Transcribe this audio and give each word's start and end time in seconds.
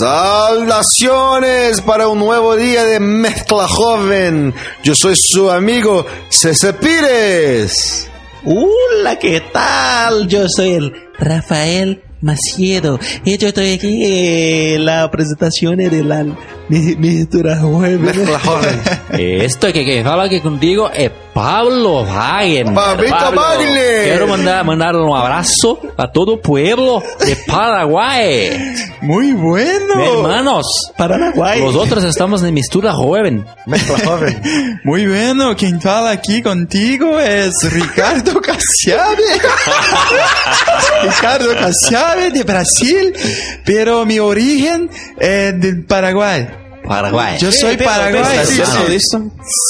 Salvaciones 0.00 1.82
para 1.82 2.08
un 2.08 2.20
nuevo 2.20 2.56
día 2.56 2.84
de 2.84 2.98
mezcla 3.00 3.68
joven. 3.68 4.54
Yo 4.82 4.94
soy 4.94 5.14
su 5.14 5.50
amigo 5.50 6.06
César 6.30 6.78
Pires. 6.78 8.08
Hola, 8.46 9.18
¿qué 9.18 9.42
tal? 9.52 10.26
Yo 10.26 10.46
soy 10.48 10.70
el 10.70 10.92
Rafael 11.18 12.02
Maciero. 12.22 12.98
Y 13.26 13.36
yo 13.36 13.48
estoy 13.48 13.74
aquí 13.74 14.72
en 14.72 14.86
la 14.86 15.10
presentación 15.10 15.76
de 15.76 16.02
mi- 16.70 16.96
mistura 16.96 17.58
joven. 17.60 18.00
Mezcla 18.04 18.38
joven. 18.40 18.80
Esto 19.12 19.72
que, 19.72 19.84
que 19.84 20.02
fala 20.04 20.24
aquí 20.24 20.40
contigo 20.40 20.90
es 20.94 21.10
Pablo 21.34 22.04
Hagen. 22.08 22.74
Pablito 22.74 23.14
Pablo, 23.16 23.40
Wagner. 23.40 24.04
Quiero 24.04 24.26
mandar, 24.26 24.64
mandar 24.64 24.96
un 24.96 25.16
abrazo 25.16 25.80
a 25.96 26.10
todo 26.10 26.40
pueblo 26.40 27.02
de 27.24 27.36
Paraguay. 27.46 28.50
Muy 29.02 29.32
bueno. 29.32 30.18
Hermanos, 30.22 30.66
Paraguay. 30.96 31.60
nosotros 31.62 32.02
estamos 32.04 32.42
en 32.42 32.52
Mistura 32.54 32.92
Joven. 32.92 33.44
Mezcla 33.66 33.98
joven. 34.04 34.40
Muy 34.84 35.06
bueno. 35.06 35.54
Quien 35.56 35.80
fala 35.80 36.10
aquí 36.10 36.42
contigo 36.42 37.18
es 37.20 37.52
Ricardo 37.72 38.40
Cassiave. 38.42 39.22
Ricardo 41.02 41.54
Cassiave 41.54 42.30
de 42.30 42.42
Brasil, 42.42 43.12
pero 43.64 44.04
mi 44.04 44.18
origen 44.18 44.90
es 45.18 45.60
del 45.60 45.84
Paraguay. 45.84 46.48
Paraguay. 46.90 47.38
Yo 47.38 47.52
soy 47.52 47.76
Sí, 47.76 47.84
¿Estás 47.84 48.48
sí. 48.48 48.90
listo? 48.90 49.22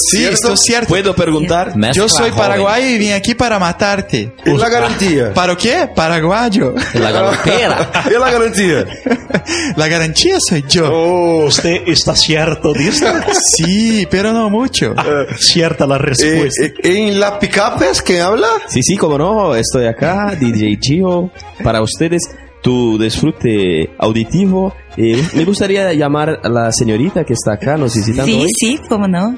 Sí, 0.09 0.25
esto 0.25 0.53
es 0.53 0.59
cierto. 0.61 0.87
¿Puedo 0.89 1.13
preguntar? 1.15 1.75
Mezcla 1.75 1.93
Yo 1.93 2.09
soy 2.09 2.31
joven. 2.31 2.35
paraguayo 2.35 2.87
y 2.87 2.97
vine 2.97 3.13
aquí 3.13 3.35
para 3.35 3.59
matarte. 3.59 4.33
¿Y 4.43 4.49
la 4.57 4.69
garantía? 4.69 5.31
¿Para 5.33 5.55
qué? 5.55 5.87
Paraguayo. 5.95 6.73
La 6.95 7.11
galopera. 7.11 7.91
¿Y 8.09 8.19
la 8.19 8.31
garantía? 8.31 8.85
La 9.75 9.87
garantía 9.87 10.35
soy 10.39 10.63
yo. 10.67 10.89
Oh. 10.91 11.45
¿Usted 11.45 11.83
está 11.87 12.15
cierto 12.15 12.73
de 12.73 12.87
esto? 12.87 13.05
Sí, 13.55 14.07
pero 14.09 14.31
no 14.33 14.49
mucho. 14.49 14.93
Cierta 15.37 15.85
la 15.85 15.95
Eh, 15.95 15.99
respuesta. 15.99 16.63
eh, 16.65 16.73
¿En 16.83 17.19
la 17.19 17.37
picapes 17.39 18.01
quién 18.01 18.21
habla? 18.21 18.47
Sí, 18.67 18.81
sí, 18.83 18.97
como 18.97 19.17
no, 19.17 19.55
estoy 19.55 19.85
acá, 19.87 20.35
DJ 20.39 20.77
Gio, 20.81 21.31
para 21.63 21.81
ustedes, 21.81 22.23
tu 22.61 22.97
disfrute 22.97 23.89
auditivo. 23.97 24.73
Eh, 24.97 25.23
me 25.35 25.45
gustaría 25.45 25.93
llamar 25.93 26.39
a 26.43 26.49
la 26.49 26.71
señorita 26.71 27.23
que 27.23 27.33
está 27.33 27.53
acá, 27.53 27.77
nos 27.77 27.95
visitando 27.95 28.25
Sí, 28.25 28.41
hoy. 28.41 28.47
sí, 28.57 28.79
cómo 28.89 29.07
no. 29.07 29.35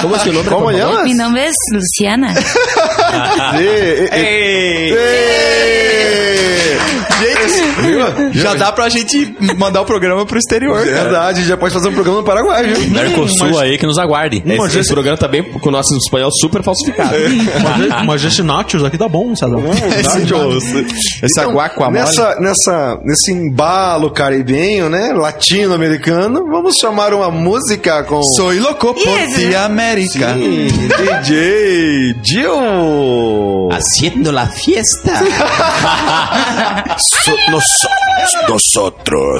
¿Cómo 0.00 0.16
es 0.16 0.22
tu 0.24 0.32
nombre? 0.32 0.50
¿Cómo 0.54 0.70
llamas? 0.70 1.04
Mi 1.04 1.12
nombre 1.14 1.46
es 1.46 1.56
Luciana. 1.72 2.34
Sí. 3.58 3.64
eh, 3.64 4.08
eh, 4.12 4.94
eh. 4.96 6.67
Gente, 7.18 8.38
já 8.38 8.54
dá 8.54 8.70
pra 8.72 8.88
gente 8.88 9.34
mandar 9.56 9.80
o 9.80 9.84
programa 9.84 10.24
pro 10.24 10.38
exterior, 10.38 10.80
É 10.80 10.84
verdade, 11.02 11.44
já 11.44 11.56
pode 11.56 11.74
fazer 11.74 11.88
um 11.88 11.92
programa 11.92 12.18
no 12.18 12.24
Paraguai, 12.24 12.64
viu? 12.72 12.90
Mercosul 12.90 13.58
aí 13.58 13.76
que 13.78 13.86
nos 13.86 13.98
aguarde. 13.98 14.42
Esse, 14.46 14.78
esse 14.80 14.92
programa 14.92 15.16
tá 15.16 15.28
bem 15.28 15.42
com 15.42 15.68
o 15.68 15.72
nosso 15.72 15.96
espanhol 15.96 16.30
super 16.40 16.62
falsificado. 16.62 17.14
Mas 18.06 18.24
esse 18.24 18.42
nachos 18.42 18.84
aqui 18.84 18.96
tá 18.98 19.08
bom, 19.08 19.34
César. 19.34 19.56
Essa 21.22 21.46
guacamole. 21.46 21.98
Nessa, 21.98 22.36
nessa, 22.40 22.98
nesse 23.04 23.32
embalo 23.32 24.10
caribenho, 24.10 24.88
né? 24.88 25.12
Latino-americano, 25.12 26.46
vamos 26.50 26.76
chamar 26.76 27.12
uma 27.12 27.30
música 27.30 28.02
com 28.04 28.22
Soy 28.22 28.58
loco 28.60 28.94
por 28.94 29.18
ti, 29.34 29.54
América. 29.54 30.34
Sim, 30.34 30.68
DJ 30.68 32.14
Gil. 32.22 33.68
Haciendo 33.72 34.30
la 34.30 34.46
fiesta. 34.46 35.12
nosotros. 38.48 39.32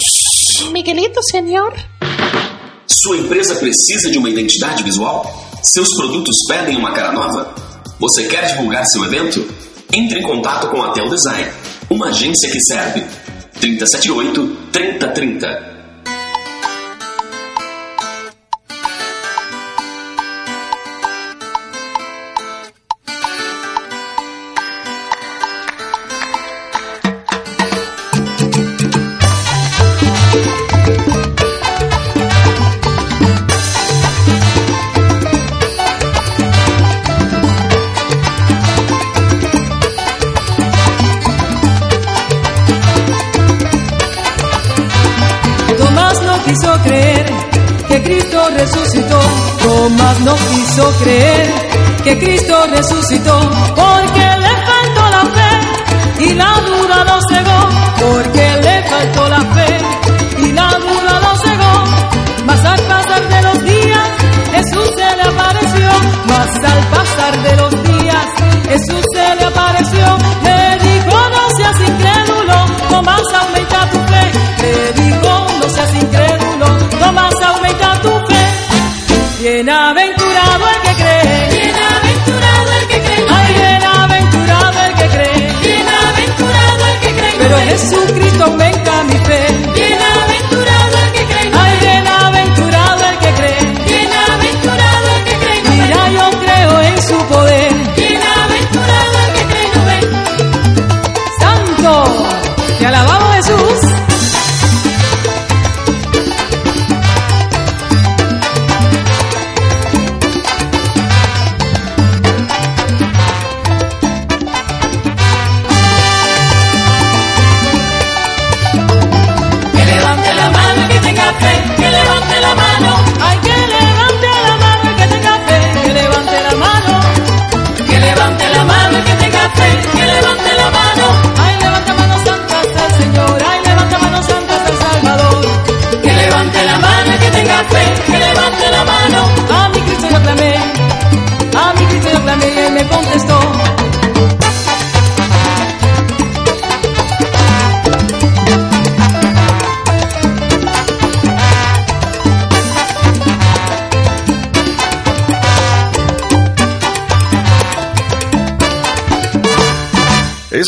Sua 2.86 3.16
empresa 3.18 3.56
precisa 3.56 4.10
de 4.10 4.18
uma 4.18 4.30
identidade 4.30 4.82
visual? 4.82 5.48
Seus 5.62 5.88
produtos 5.96 6.36
pedem 6.48 6.76
uma 6.76 6.92
cara 6.92 7.12
nova? 7.12 7.54
Você 7.98 8.26
quer 8.28 8.46
divulgar 8.46 8.86
seu 8.86 9.04
evento? 9.04 9.46
Entre 9.92 10.20
em 10.20 10.22
contato 10.22 10.68
com 10.68 10.82
a 10.82 10.92
Tel 10.92 11.08
Design, 11.08 11.50
uma 11.90 12.08
agência 12.08 12.50
que 12.50 12.60
serve. 12.60 13.04
378 13.60 14.56
3030 14.72 15.77
quiso 50.78 50.92
creer 51.02 51.46
que 52.04 52.18
Cristo 52.18 52.66
resucitó. 52.70 53.40
Porque 53.74 54.20
le 54.20 54.52
faltó 54.66 55.10
la 55.10 55.24
fe 55.34 56.24
y 56.24 56.34
la 56.34 56.67
Jesucristo 87.78 88.50
me 88.56 88.67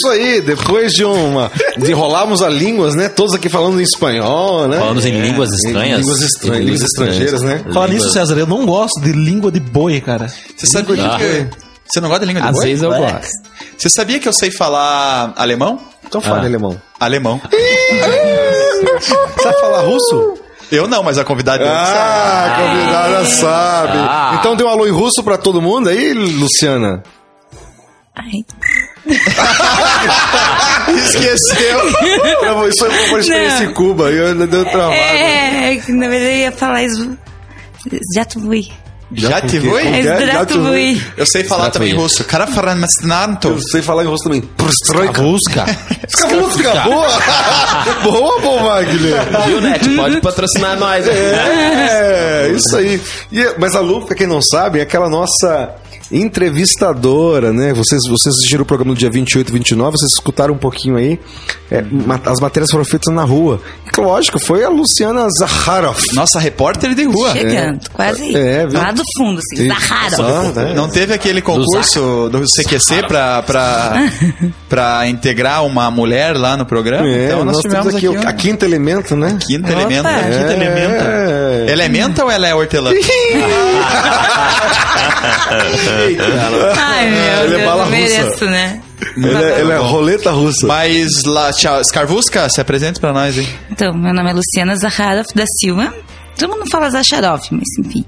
isso 0.01 0.09
aí, 0.09 0.41
depois 0.41 0.93
de 0.93 1.05
uma. 1.05 1.51
de 1.79 1.91
enrolarmos 1.91 2.43
a 2.43 2.49
línguas, 2.49 2.95
né? 2.95 3.09
Todos 3.09 3.35
aqui 3.35 3.49
falando 3.49 3.79
em 3.81 3.83
espanhol, 3.85 4.67
né? 4.69 4.79
Falando 4.79 5.05
em 5.07 5.21
línguas 5.21 5.51
Em 5.51 5.55
estranhas. 5.69 6.01
Línguas, 6.01 6.21
estranhas, 6.21 6.57
Em 6.57 6.65
línguas 6.65 6.81
línguas 6.81 6.83
estrangeiras, 6.83 7.43
né? 7.43 7.65
Falar 7.73 7.89
nisso, 7.89 8.11
César, 8.11 8.37
eu 8.39 8.47
não 8.47 8.65
gosto 8.67 9.01
de 9.01 9.13
língua 9.13 9.51
de 9.53 9.61
boi, 9.61 10.01
cara. 10.01 10.27
Você 10.57 10.67
sabia 10.67 11.05
Ah. 11.07 11.19
que... 11.19 11.47
Você 11.93 12.01
não 12.01 12.09
gosta 12.09 12.25
de 12.25 12.33
língua 12.33 12.43
de 12.43 12.49
Às 12.49 12.55
boi? 12.57 12.67
vezes 12.67 12.83
eu 12.83 12.93
É. 12.93 12.99
gosto. 13.13 13.31
Você 13.77 13.89
sabia 13.91 14.19
que 14.21 14.29
eu 14.29 14.33
sei 14.33 14.51
falar 14.51 15.33
alemão? 15.37 15.79
Então 16.07 16.21
fala 16.21 16.43
em 16.43 16.47
alemão. 16.47 16.81
Alemão. 16.99 17.41
Sabe 19.43 19.61
falar 19.61 19.81
russo? 19.83 20.35
Eu 20.71 20.87
não, 20.87 21.03
mas 21.03 21.19
a 21.19 21.25
convidada 21.25 21.65
sabe. 21.65 21.77
Ah, 21.77 22.47
a 22.47 22.61
convidada 22.63 23.25
sabe. 23.25 24.39
Então 24.39 24.55
dê 24.55 24.63
um 24.63 24.69
alô 24.69 24.87
em 24.87 24.93
russo 24.93 25.23
pra 25.25 25.37
todo 25.37 25.61
mundo 25.61 25.89
aí, 25.89 26.13
Luciana. 26.13 27.03
Ai. 28.15 28.45
Esqueceu. 30.97 31.79
Não, 32.43 32.69
Isso 32.69 32.79
foi 32.79 32.89
uma 32.89 33.21
experiência 33.21 33.61
Não. 33.65 33.71
em 33.71 33.75
Cuba. 33.75 34.11
Eu 34.11 34.29
ainda 34.29 34.47
deu 34.47 34.65
trabalho. 34.65 34.93
É, 34.93 35.75
é 35.75 35.83
na 35.93 36.09
verdade 36.09 36.33
eu 36.33 36.37
ia 36.39 36.53
falar 36.53 36.83
isso. 36.83 37.17
Já 38.15 38.25
tu 38.25 38.41
fui. 38.41 38.69
Já 39.13 39.41
te? 39.41 39.57
É 39.59 40.03
Já- 40.27 40.47
tu- 40.47 40.63
vui. 40.63 41.03
Eu 41.17 41.27
sei 41.27 41.43
falar 41.43 41.67
que 41.67 41.73
também 41.73 41.93
russo. 41.95 42.23
Cara 42.25 42.47
farmastnanto. 42.47 43.49
Eu 43.49 43.59
sei 43.61 43.83
falar 43.83 44.05
em 44.05 44.07
russo 44.07 44.23
também. 44.23 44.41
Prostroika. 44.41 45.21
Busca. 45.21 45.65
Música 46.33 46.73
boa. 46.83 47.09
boa, 48.05 48.41
bom, 48.41 48.63
Wagner. 48.63 49.15
Viu, 49.47 49.61
Net? 49.61 49.89
Pode 49.97 50.21
patrocinar 50.21 50.79
nós. 50.79 51.05
É, 51.09 52.53
isso 52.55 52.77
aí. 52.77 53.01
E- 53.33 53.55
mas 53.59 53.75
a 53.75 53.81
Lu, 53.81 54.03
pra 54.07 54.15
quem 54.15 54.29
não 54.29 54.41
sabe, 54.41 54.79
é 54.79 54.83
aquela 54.83 55.09
nossa 55.09 55.75
entrevistadora, 56.11 57.53
né? 57.53 57.73
Vocês, 57.73 58.03
vocês 58.09 58.35
assistiram 58.35 58.63
o 58.63 58.67
programa 58.67 58.93
no 58.93 58.99
dia 58.99 59.11
28 59.11 59.49
e 59.49 59.53
29, 59.53 59.97
vocês 59.97 60.13
escutaram 60.13 60.55
um 60.55 60.59
pouquinho 60.59 60.97
aí. 60.97 61.19
É, 61.71 61.85
as 62.27 62.41
matérias 62.41 62.71
foram 62.71 62.85
feitas 62.85 63.15
na 63.15 63.23
rua. 63.23 63.61
E, 63.87 64.01
lógico, 64.01 64.39
foi 64.41 64.65
a 64.65 64.69
Luciana 64.69 65.29
Zaharov. 65.39 65.99
Nossa 66.15 66.41
repórter 66.41 66.95
de 66.95 67.05
rua. 67.05 67.33
Chegando, 67.33 67.91
quase 67.93 68.35
É, 68.35 68.67
lá 68.73 68.91
do 68.91 69.03
fundo, 69.17 69.39
assim, 69.39 69.69
rara. 69.69 70.17
Ah, 70.19 70.53
né? 70.53 70.75
Não 70.75 70.89
teve 70.89 71.15
aquele 71.15 71.41
concurso 71.41 72.29
do 72.31 72.43
CQC 72.45 73.07
pra, 73.07 73.43
pra, 73.43 74.11
pra 74.69 75.09
integrar 75.09 75.65
uma 75.65 75.91
mulher 75.91 76.37
lá 76.37 76.57
no 76.57 76.67
programa? 76.67 77.07
É, 77.07 77.27
então 77.27 77.45
nós, 77.45 77.57
nós 77.57 77.63
temos 77.63 77.77
tivemos 77.79 77.95
aqui, 77.95 78.07
aqui, 78.09 78.17
o 78.17 78.21
um 78.21 78.29
a 78.29 78.33
quinta 78.33 78.65
elemento, 78.65 79.15
né? 79.17 79.39
quinto 79.41 79.71
Opa. 79.71 79.81
elemento. 79.81 80.03
né? 80.03 80.39
Quinta 80.39 80.53
elementa. 80.53 81.05
É. 81.05 81.67
É 81.69 82.23
ou 82.23 82.31
ela 82.31 82.49
é 82.49 82.55
hortelã? 82.55 82.91
Ai, 86.77 87.11
meu 87.11 87.45
Ele 87.45 87.55
é 87.55 87.59
Deus, 87.59 87.63
bala 87.65 87.85
não 87.87 87.91
russa. 87.99 88.15
mereço, 88.23 88.45
né? 88.47 88.81
Ele 89.17 89.35
é, 89.45 89.61
ele 89.61 89.73
é 89.73 89.77
roleta 89.77 90.31
russa. 90.31 90.67
Mas 90.67 91.09
lá, 91.25 91.53
tchau, 91.53 91.81
Skarvuska, 91.81 92.49
se 92.49 92.61
apresente 92.61 93.01
pra 93.01 93.13
nós, 93.13 93.37
hein? 93.39 93.49
Então, 93.71 93.93
meu 93.95 94.13
nome 94.13 94.31
é 94.31 94.35
Luciana 94.35 94.77
Zaharov 94.77 95.27
da 95.35 95.45
Silva. 95.61 95.93
Todo 96.39 96.53
mundo 96.57 96.65
fala 96.71 96.89
Zacharov, 96.89 97.43
mas 97.51 97.67
enfim. 97.79 98.03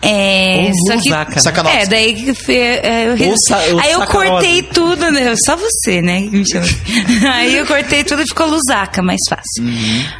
É, 0.00 0.68
Ou 0.68 0.72
só 0.86 1.02
que, 1.02 1.40
Zaca, 1.40 1.62
né? 1.64 1.82
É, 1.82 1.86
daí 1.86 2.14
que 2.14 2.32
foi, 2.34 2.54
é, 2.54 3.08
eu, 3.18 3.34
sa- 3.48 3.56
aí 3.58 3.90
eu 3.90 3.98
Sacanose. 3.98 4.06
cortei 4.30 4.62
tudo, 4.62 5.10
né? 5.10 5.34
Só 5.44 5.56
você, 5.56 6.00
né? 6.00 6.22
que 6.22 6.36
me 6.36 6.44
chama. 6.48 6.64
aí 7.34 7.56
eu 7.56 7.66
cortei 7.66 8.04
tudo 8.04 8.22
e 8.22 8.26
ficou 8.28 8.46
Luzaca, 8.46 9.02
mais 9.02 9.18
fácil. 9.28 9.64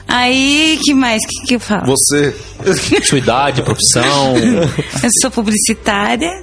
Aí, 0.08 0.78
que 0.82 0.92
mais? 0.92 1.22
O 1.22 1.28
que, 1.28 1.46
que 1.46 1.54
eu 1.56 1.60
falo? 1.60 1.86
Você. 1.86 2.34
Sua 3.04 3.18
idade, 3.18 3.62
profissão. 3.62 4.34
Eu 5.02 5.10
sou 5.20 5.30
publicitária, 5.30 6.42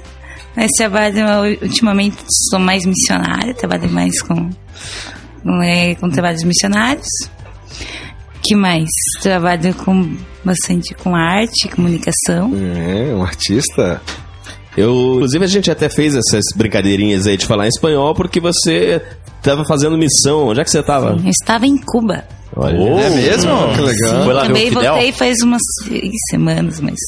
mas 0.56 0.70
trabalho 0.76 1.58
ultimamente 1.62 2.16
sou 2.50 2.58
mais 2.58 2.84
missionária, 2.84 3.54
trabalho 3.54 3.90
mais 3.90 4.20
com 4.22 4.50
com, 5.42 5.62
é, 5.62 5.94
com 5.96 6.08
trabalhos 6.08 6.42
missionários. 6.42 7.06
Que 8.42 8.54
mais? 8.56 8.88
Trabalho 9.22 9.74
com 9.74 10.16
bastante 10.44 10.94
com 10.94 11.14
arte, 11.14 11.68
comunicação. 11.68 12.52
É, 12.54 13.14
um 13.14 13.22
artista. 13.22 14.00
Eu, 14.76 15.14
inclusive, 15.16 15.44
a 15.44 15.48
gente 15.48 15.70
até 15.70 15.88
fez 15.88 16.14
essas 16.14 16.44
brincadeirinhas 16.56 17.26
aí 17.26 17.36
de 17.36 17.46
falar 17.46 17.66
em 17.66 17.68
espanhol 17.68 18.14
porque 18.14 18.40
você 18.40 19.00
tava 19.42 19.64
fazendo 19.64 19.96
missão. 19.96 20.48
Onde 20.48 20.60
é 20.60 20.64
que 20.64 20.70
você 20.70 20.82
tava? 20.82 21.10
Eu 21.22 21.30
estava 21.30 21.66
em 21.66 21.76
Cuba. 21.76 22.24
Olha. 22.56 22.76
É 22.76 23.10
mesmo? 23.10 23.50
Que 23.74 23.80
legal. 23.80 24.24
Foi 24.24 24.34
lá 24.34 24.42
ver 24.42 24.46
Também 24.48 24.64
o 24.66 24.72
Fidel? 24.72 24.92
voltei 24.92 25.12
faz 25.12 25.42
umas 25.42 25.62
seis 25.84 26.12
semanas, 26.30 26.80
mas 26.80 26.98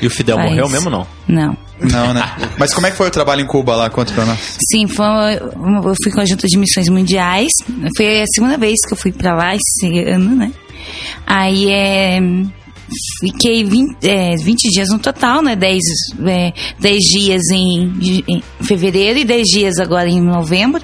E 0.00 0.06
o 0.06 0.10
Fidel 0.10 0.38
morreu 0.38 0.68
mesmo 0.68 0.90
não? 0.90 1.06
Não. 1.28 1.56
Não, 1.80 2.12
né? 2.12 2.22
Mas 2.58 2.74
como 2.74 2.86
é 2.86 2.90
que 2.90 2.96
foi 2.96 3.08
o 3.08 3.10
trabalho 3.10 3.40
em 3.40 3.46
Cuba 3.46 3.74
lá? 3.74 3.90
Conta 3.90 4.12
pra 4.12 4.24
nós. 4.24 4.58
Sim, 4.70 4.86
foi 4.86 5.06
eu 5.06 5.94
fui 6.02 6.12
com 6.12 6.20
a 6.20 6.24
Junta 6.26 6.46
de 6.46 6.58
Missões 6.58 6.88
Mundiais. 6.88 7.52
Foi 7.96 8.22
a 8.22 8.26
segunda 8.34 8.56
vez 8.56 8.78
que 8.86 8.92
eu 8.92 8.98
fui 8.98 9.12
pra 9.12 9.34
lá 9.34 9.54
esse 9.54 10.00
ano, 10.00 10.34
né? 10.36 10.52
Aí 11.26 11.70
é. 11.70 12.20
Fiquei 13.20 13.64
20, 13.64 13.96
é, 14.06 14.36
20 14.36 14.68
dias 14.70 14.88
no 14.88 14.98
total, 14.98 15.42
né? 15.42 15.54
10, 15.54 15.78
é, 16.26 16.52
10 16.78 16.98
dias 16.98 17.42
em, 17.52 18.22
em 18.28 18.42
fevereiro 18.64 19.18
e 19.18 19.24
10 19.24 19.46
dias 19.46 19.78
agora 19.78 20.08
em 20.08 20.20
novembro. 20.20 20.82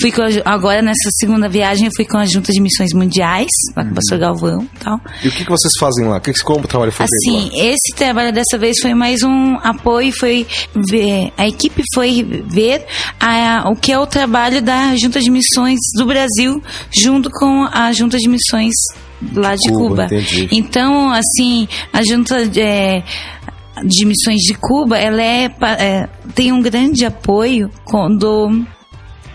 Fui 0.00 0.12
com 0.12 0.22
a- 0.22 0.28
agora 0.44 0.80
nessa 0.82 1.10
segunda 1.18 1.48
viagem 1.48 1.86
eu 1.86 1.92
fui 1.96 2.04
com 2.04 2.16
a 2.18 2.24
Junta 2.26 2.52
de 2.52 2.60
Missões 2.60 2.92
Mundiais, 2.92 3.48
lá 3.76 3.84
com 3.84 3.90
o 3.90 3.94
pastor 3.94 4.18
Galvão 4.18 4.62
e 4.74 4.78
tal. 4.78 5.00
E 5.24 5.28
o 5.28 5.32
que, 5.32 5.44
que 5.44 5.50
vocês 5.50 5.72
fazem 5.78 6.06
lá? 6.06 6.18
O 6.18 6.20
que, 6.20 6.32
como 6.44 6.64
o 6.64 6.68
trabalho 6.68 6.92
foi 6.92 7.06
feito 7.06 7.38
Assim, 7.46 7.50
esse 7.68 7.94
trabalho 7.96 8.32
dessa 8.32 8.56
vez 8.58 8.76
foi 8.80 8.94
mais 8.94 9.22
um 9.22 9.56
apoio, 9.62 10.12
foi 10.18 10.46
ver, 10.88 11.32
a 11.36 11.48
equipe 11.48 11.82
foi 11.94 12.22
ver 12.46 12.84
a- 13.18 13.64
o 13.70 13.74
que 13.76 13.90
é 13.92 13.98
o 13.98 14.06
trabalho 14.06 14.62
da 14.62 14.94
Junta 14.96 15.20
de 15.20 15.30
Missões 15.30 15.78
do 15.96 16.06
Brasil 16.06 16.62
junto 16.96 17.30
com 17.30 17.64
a 17.72 17.92
Junta 17.92 18.16
de 18.18 18.28
Missões 18.28 18.74
lá 19.34 19.54
de 19.54 19.70
Cuba, 19.72 20.08
Cuba. 20.08 20.08
Então, 20.50 21.10
assim, 21.10 21.66
a 21.92 22.02
Junta 22.02 22.46
de, 22.46 22.60
é, 22.60 23.02
de 23.84 24.04
Missões 24.04 24.40
de 24.40 24.54
Cuba, 24.54 24.98
ela 24.98 25.22
é, 25.22 25.44
é, 25.78 26.08
tem 26.34 26.52
um 26.52 26.60
grande 26.60 27.04
apoio 27.04 27.70
com, 27.84 28.08
do 28.14 28.50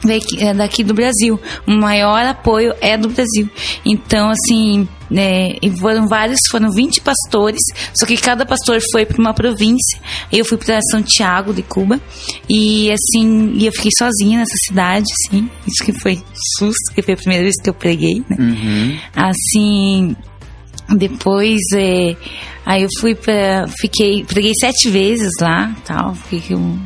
daqui, 0.05 0.41
é 0.43 0.53
daqui 0.53 0.83
do 0.83 0.93
Brasil. 0.93 1.39
O 1.67 1.71
maior 1.71 2.25
apoio 2.25 2.73
é 2.81 2.97
do 2.97 3.09
Brasil. 3.09 3.49
Então, 3.85 4.29
assim, 4.29 4.87
né, 5.09 5.53
e 5.61 5.69
foram 5.77 6.07
vários, 6.07 6.39
foram 6.49 6.71
20 6.71 7.01
pastores, 7.01 7.61
só 7.93 8.05
que 8.05 8.17
cada 8.17 8.45
pastor 8.45 8.79
foi 8.91 9.05
para 9.05 9.19
uma 9.19 9.33
província. 9.33 9.99
Eu 10.31 10.43
fui 10.45 10.57
para 10.57 10.79
Santiago 10.91 11.53
de 11.53 11.61
Cuba 11.61 11.99
e 12.49 12.91
assim, 12.91 13.53
e 13.55 13.65
eu 13.65 13.71
fiquei 13.71 13.91
sozinha 13.97 14.39
nessa 14.39 14.55
cidade, 14.67 15.05
assim. 15.27 15.49
Isso 15.67 15.83
que 15.85 15.93
foi 15.99 16.21
susto, 16.57 16.93
que 16.95 17.01
foi 17.01 17.13
a 17.13 17.17
primeira 17.17 17.43
vez 17.43 17.55
que 17.61 17.69
eu 17.69 17.73
preguei, 17.73 18.23
né? 18.29 18.37
Assim, 19.15 20.15
depois, 20.89 21.59
é, 21.75 22.15
aí 22.65 22.83
eu 22.83 22.89
fui 22.99 23.15
pra. 23.15 23.67
Fiquei. 23.79 24.23
Preguei 24.25 24.51
sete 24.59 24.89
vezes 24.89 25.31
lá, 25.39 25.73
tal. 25.85 26.13
Fiquei 26.13 26.55
com- 26.57 26.77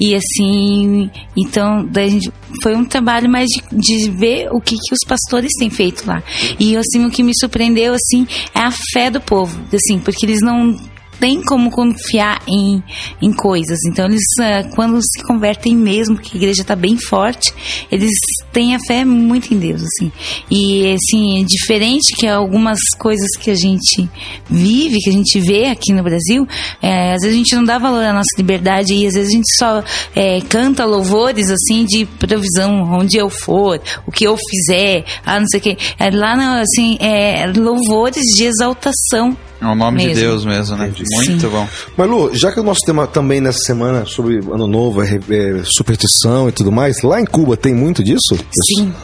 e 0.00 0.14
assim, 0.14 1.10
então, 1.36 1.88
gente, 1.94 2.32
foi 2.62 2.74
um 2.74 2.84
trabalho 2.84 3.28
mais 3.28 3.46
de, 3.48 3.62
de 3.76 4.10
ver 4.10 4.48
o 4.50 4.60
que, 4.60 4.76
que 4.76 4.94
os 4.94 5.06
pastores 5.06 5.50
têm 5.58 5.68
feito 5.68 6.06
lá. 6.06 6.22
E 6.58 6.76
assim, 6.76 7.04
o 7.04 7.10
que 7.10 7.22
me 7.22 7.32
surpreendeu, 7.38 7.92
assim, 7.92 8.26
é 8.54 8.60
a 8.60 8.72
fé 8.92 9.10
do 9.10 9.20
povo, 9.20 9.60
assim, 9.74 9.98
porque 9.98 10.24
eles 10.24 10.40
não 10.40 10.78
têm 11.20 11.42
como 11.42 11.70
confiar 11.70 12.42
em, 12.48 12.82
em 13.20 13.32
coisas. 13.32 13.78
Então, 13.86 14.06
eles, 14.06 14.24
ah, 14.40 14.64
quando 14.74 14.98
se 15.02 15.22
convertem 15.22 15.76
mesmo, 15.76 16.16
que 16.16 16.36
a 16.36 16.40
igreja 16.40 16.62
está 16.62 16.74
bem 16.74 16.96
forte, 16.96 17.52
eles 17.92 18.10
têm 18.52 18.74
a 18.74 18.80
fé 18.80 19.04
muito 19.04 19.52
em 19.52 19.58
Deus, 19.58 19.82
assim. 19.82 20.10
E, 20.50 20.94
assim, 20.94 21.42
é 21.42 21.44
diferente 21.44 22.16
que 22.16 22.26
algumas 22.26 22.80
coisas 22.98 23.28
que 23.38 23.50
a 23.50 23.54
gente 23.54 24.08
vive, 24.48 24.98
que 24.98 25.10
a 25.10 25.12
gente 25.12 25.38
vê 25.38 25.66
aqui 25.66 25.92
no 25.92 26.02
Brasil, 26.02 26.46
é, 26.82 27.12
às 27.12 27.22
vezes 27.22 27.34
a 27.34 27.38
gente 27.38 27.54
não 27.54 27.64
dá 27.64 27.78
valor 27.78 28.02
à 28.04 28.12
nossa 28.12 28.36
liberdade 28.38 28.94
e 28.94 29.06
às 29.06 29.14
vezes 29.14 29.28
a 29.28 29.32
gente 29.32 29.56
só 29.58 29.84
é, 30.14 30.40
canta 30.40 30.84
louvores, 30.84 31.50
assim, 31.50 31.84
de 31.84 32.06
provisão, 32.06 32.82
onde 32.92 33.18
eu 33.18 33.28
for, 33.28 33.80
o 34.06 34.10
que 34.10 34.24
eu 34.24 34.36
fizer, 34.36 35.04
ah, 35.24 35.38
não 35.38 35.46
sei 35.46 35.60
o 35.60 35.62
quê. 35.62 35.76
É, 35.98 36.10
lá, 36.10 36.34
não, 36.36 36.60
assim, 36.60 36.96
é 37.00 37.46
louvores 37.54 38.24
de 38.34 38.44
exaltação. 38.44 39.36
É 39.60 39.66
o 39.66 39.74
nome 39.74 40.00
de 40.00 40.06
Mesmo. 40.06 40.22
Deus 40.22 40.44
mesmo, 40.44 40.76
né? 40.76 40.86
Muito 40.86 41.40
Sim. 41.40 41.48
bom. 41.48 41.68
Mas 41.96 42.08
Lu, 42.08 42.30
já 42.34 42.50
que 42.50 42.58
o 42.58 42.62
nosso 42.62 42.80
tema 42.86 43.06
também 43.06 43.40
nessa 43.40 43.58
semana 43.58 44.06
sobre 44.06 44.38
Ano 44.38 44.66
Novo 44.66 45.02
é, 45.02 45.20
é 45.30 45.62
superstição 45.64 46.48
e 46.48 46.52
tudo 46.52 46.72
mais, 46.72 47.02
lá 47.02 47.20
em 47.20 47.26
Cuba 47.26 47.56
tem 47.56 47.74
muito 47.74 48.02
disso? 48.02 48.38
Sim. 48.68 48.94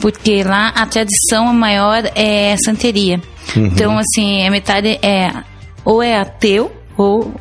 Porque 0.00 0.42
lá 0.42 0.68
a 0.70 0.86
tradição 0.86 1.52
maior 1.54 2.02
é 2.14 2.56
santeria. 2.64 3.20
Então, 3.56 3.96
assim, 3.98 4.46
a 4.46 4.50
metade 4.50 4.98
é 5.02 5.32
ou 5.84 6.02
é 6.02 6.16
ateu 6.18 6.70
ou 6.96 7.32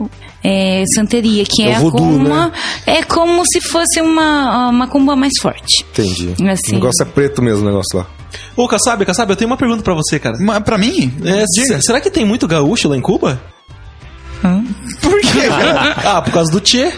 é 0.44 0.84
santeria, 0.94 1.44
que 1.48 1.64
É 1.64 1.72
é, 1.74 1.78
o 1.78 1.82
voodoo, 1.82 2.00
como 2.00 2.24
né? 2.24 2.30
uma, 2.30 2.52
é 2.86 3.04
como 3.04 3.46
se 3.46 3.62
fosse 3.62 4.02
uma, 4.02 4.70
uma 4.70 4.88
cumba 4.88 5.16
mais 5.16 5.34
forte. 5.42 5.86
Entendi. 5.92 6.34
Assim. 6.50 6.72
O 6.72 6.76
negócio 6.76 7.02
é 7.02 7.06
preto 7.06 7.42
mesmo, 7.42 7.64
o 7.64 7.66
negócio 7.66 7.98
lá. 8.00 8.08
Ô, 8.62 8.68
Kassab, 8.68 9.04
Kassab, 9.06 9.32
eu 9.32 9.36
tenho 9.36 9.50
uma 9.50 9.58
pergunta 9.58 9.82
pra 9.82 9.96
você, 9.96 10.20
cara. 10.20 10.38
Mas 10.40 10.60
pra 10.60 10.78
mim? 10.78 11.12
É, 11.26 11.46
será 11.82 12.00
que 12.00 12.12
tem 12.12 12.24
muito 12.24 12.48
gaúcho 12.48 12.88
lá 12.88 12.96
em 12.96 13.02
Cuba? 13.02 13.42
Por 15.02 15.20
quê, 15.20 15.48
cara? 15.48 15.96
Ah, 16.06 16.22
por 16.22 16.32
causa 16.32 16.52
do 16.52 16.60
Tchê. 16.60 16.92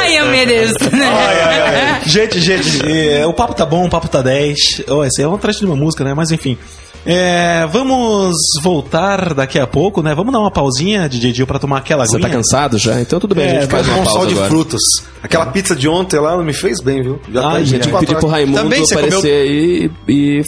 Ai, 0.00 0.18
eu 0.18 0.26
mereço, 0.26 0.94
né? 0.94 2.00
Gente, 2.04 2.40
gente, 2.40 2.80
é, 2.86 3.26
o 3.26 3.32
papo 3.32 3.54
tá 3.54 3.64
bom, 3.64 3.86
o 3.86 3.90
papo 3.90 4.08
tá 4.08 4.20
10. 4.20 4.82
Oh, 4.88 5.02
esse 5.02 5.22
é 5.22 5.28
um 5.28 5.38
trecho 5.38 5.60
de 5.60 5.66
uma 5.66 5.76
música, 5.76 6.04
né? 6.04 6.12
Mas 6.12 6.30
enfim. 6.30 6.58
É, 7.06 7.66
vamos 7.72 8.36
voltar 8.62 9.32
daqui 9.34 9.58
a 9.58 9.66
pouco, 9.66 10.02
né? 10.02 10.14
Vamos 10.14 10.32
dar 10.32 10.40
uma 10.40 10.50
pausinha, 10.50 11.08
DJ 11.08 11.32
Dio, 11.32 11.46
pra 11.46 11.58
tomar 11.58 11.78
aquela 11.78 12.04
Você 12.06 12.16
aguinha. 12.16 12.28
tá 12.30 12.36
cansado 12.36 12.76
já? 12.78 13.00
Então 13.00 13.18
tudo 13.18 13.34
bem, 13.34 13.46
É, 13.46 13.58
a 13.58 13.60
gente 13.62 13.70
faz 13.70 13.88
uma 13.88 13.96
um 13.98 14.04
pausa 14.04 14.12
sal 14.18 14.26
de 14.26 14.32
agora. 14.34 14.48
frutas. 14.50 14.80
Aquela 15.22 15.46
pizza 15.46 15.74
de 15.74 15.88
ontem 15.88 16.18
lá 16.20 16.36
não 16.36 16.44
me 16.44 16.52
fez 16.52 16.80
bem, 16.82 17.02
viu? 17.02 17.20
Já 17.32 17.40
Ai, 17.40 17.46
tá 17.46 17.56
A 17.56 17.58
gente 17.60 17.72
24 17.84 18.06
pedir 18.06 18.18
pro. 18.20 18.28
Raimundo 18.28 18.58
Também 18.62 18.80
você 18.80 18.94
aparecer 18.94 19.32
aí 19.32 19.90
e 20.08 20.42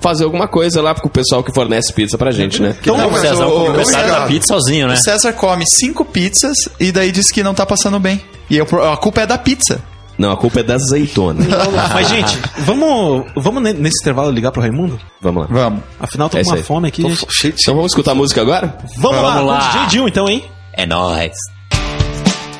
fazer 0.00 0.24
alguma 0.24 0.46
coisa 0.46 0.82
lá 0.82 0.94
com 0.94 1.08
o 1.08 1.10
pessoal 1.10 1.42
que 1.42 1.50
fornece 1.54 1.90
pizza 1.92 2.18
pra 2.18 2.30
gente, 2.30 2.60
né? 2.60 2.76
Então, 2.80 2.98
Não, 2.98 3.08
o 3.08 3.12
mas 3.12 3.22
Cezão 3.22 3.48
o- 3.48 3.52
comeu 3.66 3.72
o- 3.72 3.76
metade 3.86 4.08
o- 4.10 4.12
da 4.12 4.26
pizza 4.26 4.46
sozinho, 4.48 4.86
né? 4.88 4.94
O 4.94 4.96
César 4.98 5.32
come 5.32 5.64
cinco 5.66 6.04
pizzas 6.04 6.68
e 6.78 6.92
daí 6.92 7.10
diz 7.10 7.30
que 7.30 7.42
não 7.42 7.54
tá 7.54 7.64
passando 7.64 7.98
bem. 7.98 8.20
E 8.50 8.58
eu- 8.58 8.66
a 8.92 8.96
culpa 8.98 9.22
é 9.22 9.26
da 9.26 9.38
pizza. 9.38 9.80
Não, 10.16 10.30
a 10.30 10.36
culpa 10.36 10.60
é 10.60 10.62
da 10.62 10.74
azeitona. 10.74 11.44
Mas, 11.92 12.08
gente, 12.08 12.38
vamos, 12.58 13.24
vamos 13.36 13.62
ne- 13.62 13.72
nesse 13.72 14.00
intervalo 14.00 14.30
ligar 14.30 14.52
pro 14.52 14.60
Raimundo? 14.62 15.00
Vamos 15.20 15.42
lá. 15.42 15.48
Vamos. 15.50 15.80
Afinal, 15.98 16.28
tô 16.28 16.38
É 16.38 16.42
com 16.44 16.50
uma 16.50 16.56
aí. 16.56 16.62
fome 16.62 16.88
aqui. 16.88 17.02
Gente. 17.02 17.26
cheio 17.30 17.52
de 17.52 17.60
Então 17.62 17.74
vamos 17.74 17.90
escutar 17.92 18.12
a 18.12 18.14
música 18.14 18.40
agora? 18.40 18.76
Vamos, 18.98 19.22
lá, 19.22 19.34
Vamos 19.34 19.46
lá. 19.50 19.72
com 19.72 19.78
o 19.78 19.86
DJ 19.86 20.00
então, 20.08 20.28
hein? 20.28 20.44
É 20.72 20.86
nóis. 20.86 21.32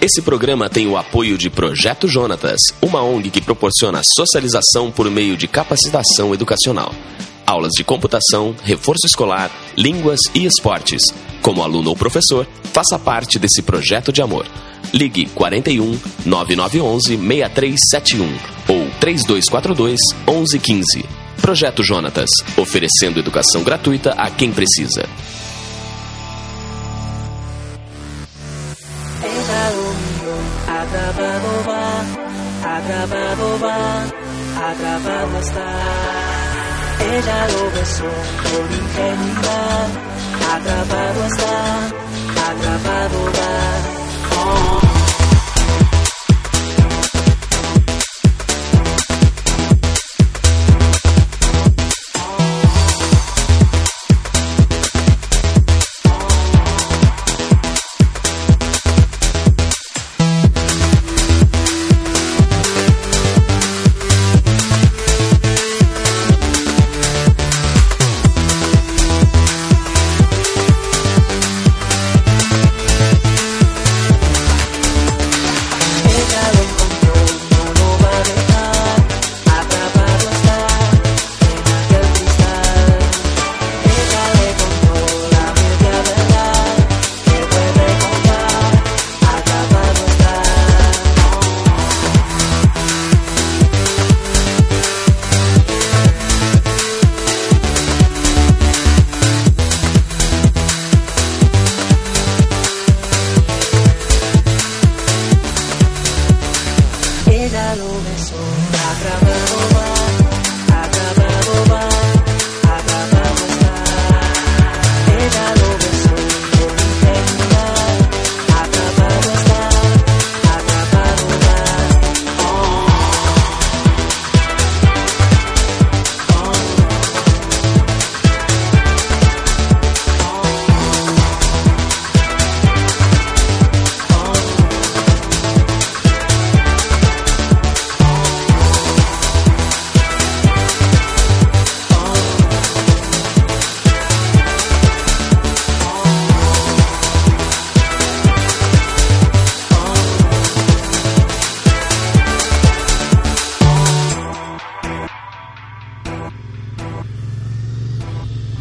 Esse 0.01 0.21
programa 0.21 0.69
tem 0.69 0.87
o 0.87 0.97
apoio 0.99 1.39
de 1.39 1.49
Projeto 1.49 2.07
Jonatas, 2.07 2.61
uma 2.83 3.03
ONG 3.03 3.31
que 3.31 3.41
proporciona 3.41 4.03
socialização 4.05 4.91
por 4.91 5.11
meio 5.11 5.37
de 5.37 5.49
capacitação 5.49 6.35
educacional. 6.35 6.93
Aulas 7.47 7.73
de 7.73 7.85
computação, 7.85 8.55
reforço 8.63 9.07
escolar, 9.07 9.51
línguas 9.77 10.21
e 10.35 10.45
esportes. 10.45 11.03
Como 11.41 11.63
aluno 11.63 11.91
ou 11.91 11.97
professor, 11.97 12.47
faça 12.73 12.99
parte 12.99 13.39
desse 13.39 13.63
projeto 13.63 14.13
de 14.13 14.21
amor. 14.21 14.47
Ligue 14.95 15.27
41 15.35 15.99
9911 16.25 17.17
6371 17.17 18.27
ou 18.69 18.89
3242 19.01 19.99
1115. 20.25 21.05
Projeto 21.43 21.83
Jonatas, 21.83 22.31
oferecendo 22.57 23.19
educação 23.19 23.65
gratuita 23.65 24.13
a 24.13 24.31
quem 24.31 24.53
precisa. 24.53 25.03
Ella 37.01 37.49
lo 37.49 37.71
besó 37.71 38.05
con 38.05 38.67
ingenuidad, 38.73 39.89
atrapado 40.55 41.21
está, 41.27 41.87
atrapado 42.51 43.25
va. 43.33 43.94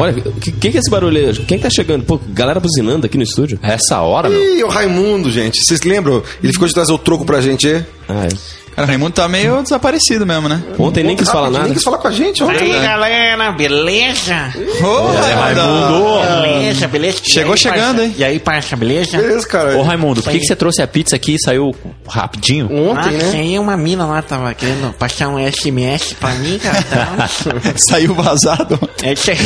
Olha, 0.03 0.17
o 0.17 0.33
que, 0.33 0.51
que 0.51 0.71
que 0.71 0.77
é 0.77 0.79
esse 0.81 0.89
barulho 0.89 1.17
aí? 1.17 1.33
Quem 1.45 1.57
tá 1.57 1.69
chegando? 1.69 2.03
Pô, 2.03 2.19
galera 2.29 2.59
buzinando 2.59 3.05
aqui 3.05 3.15
no 3.17 3.23
estúdio. 3.23 3.57
Essa 3.63 4.01
hora, 4.01 4.29
meu. 4.29 4.57
Ih, 4.57 4.63
o 4.63 4.67
Raimundo, 4.67 5.31
gente. 5.31 5.63
Vocês 5.63 5.81
lembram? 5.83 6.21
Ele 6.43 6.51
ficou 6.51 6.67
de 6.67 6.73
trazer 6.73 6.91
o 6.91 6.97
troco 6.97 7.23
pra 7.23 7.39
gente, 7.39 7.69
é? 7.69 7.85
Ah, 8.09 8.25
é. 8.25 8.62
Cara, 8.75 8.85
o 8.85 8.87
Raimundo 8.87 9.11
tá 9.11 9.27
meio 9.27 9.61
desaparecido 9.61 10.25
mesmo, 10.25 10.49
né? 10.49 10.61
Ontem 10.79 11.03
nem 11.03 11.15
quis 11.15 11.29
falar 11.29 11.51
nada. 11.51 11.65
Nem 11.65 11.73
quis 11.73 11.83
falar 11.83 11.99
com 11.99 12.07
a 12.07 12.11
gente 12.11 12.43
ontem. 12.43 12.73
né? 12.73 12.81
galera, 12.81 13.51
beleza? 13.51 14.53
Ô, 14.81 15.11
Raimundo! 15.39 16.41
Beleza, 16.41 16.87
beleza? 16.87 17.17
Chegou 17.23 17.53
aí, 17.53 17.57
chegando, 17.59 17.97
parça? 17.97 18.03
hein? 18.03 18.15
E 18.17 18.23
aí, 18.23 18.39
parça, 18.39 18.75
beleza? 18.75 19.17
Beleza, 19.17 19.47
cara. 19.47 19.77
Ô, 19.77 19.83
Raimundo, 19.83 20.23
por 20.23 20.31
que, 20.31 20.39
que 20.39 20.45
você 20.45 20.55
trouxe 20.55 20.81
a 20.81 20.87
pizza 20.87 21.15
aqui 21.15 21.35
e 21.35 21.39
saiu 21.39 21.75
rapidinho? 22.07 22.65
Ontem, 22.65 23.09
ah, 23.09 23.11
né? 23.11 23.31
tem 23.31 23.59
uma 23.59 23.77
mina 23.77 24.05
lá, 24.05 24.21
tava 24.21 24.53
querendo 24.53 24.93
passar 24.93 25.29
um 25.29 25.37
SMS 25.37 26.13
pra 26.13 26.31
mim, 26.35 26.57
cara. 26.57 26.81
Tá? 26.83 27.29
Saiu 27.77 28.13
vazado. 28.13 28.79
É 29.01 29.13
isso 29.13 29.29
aí. 29.31 29.37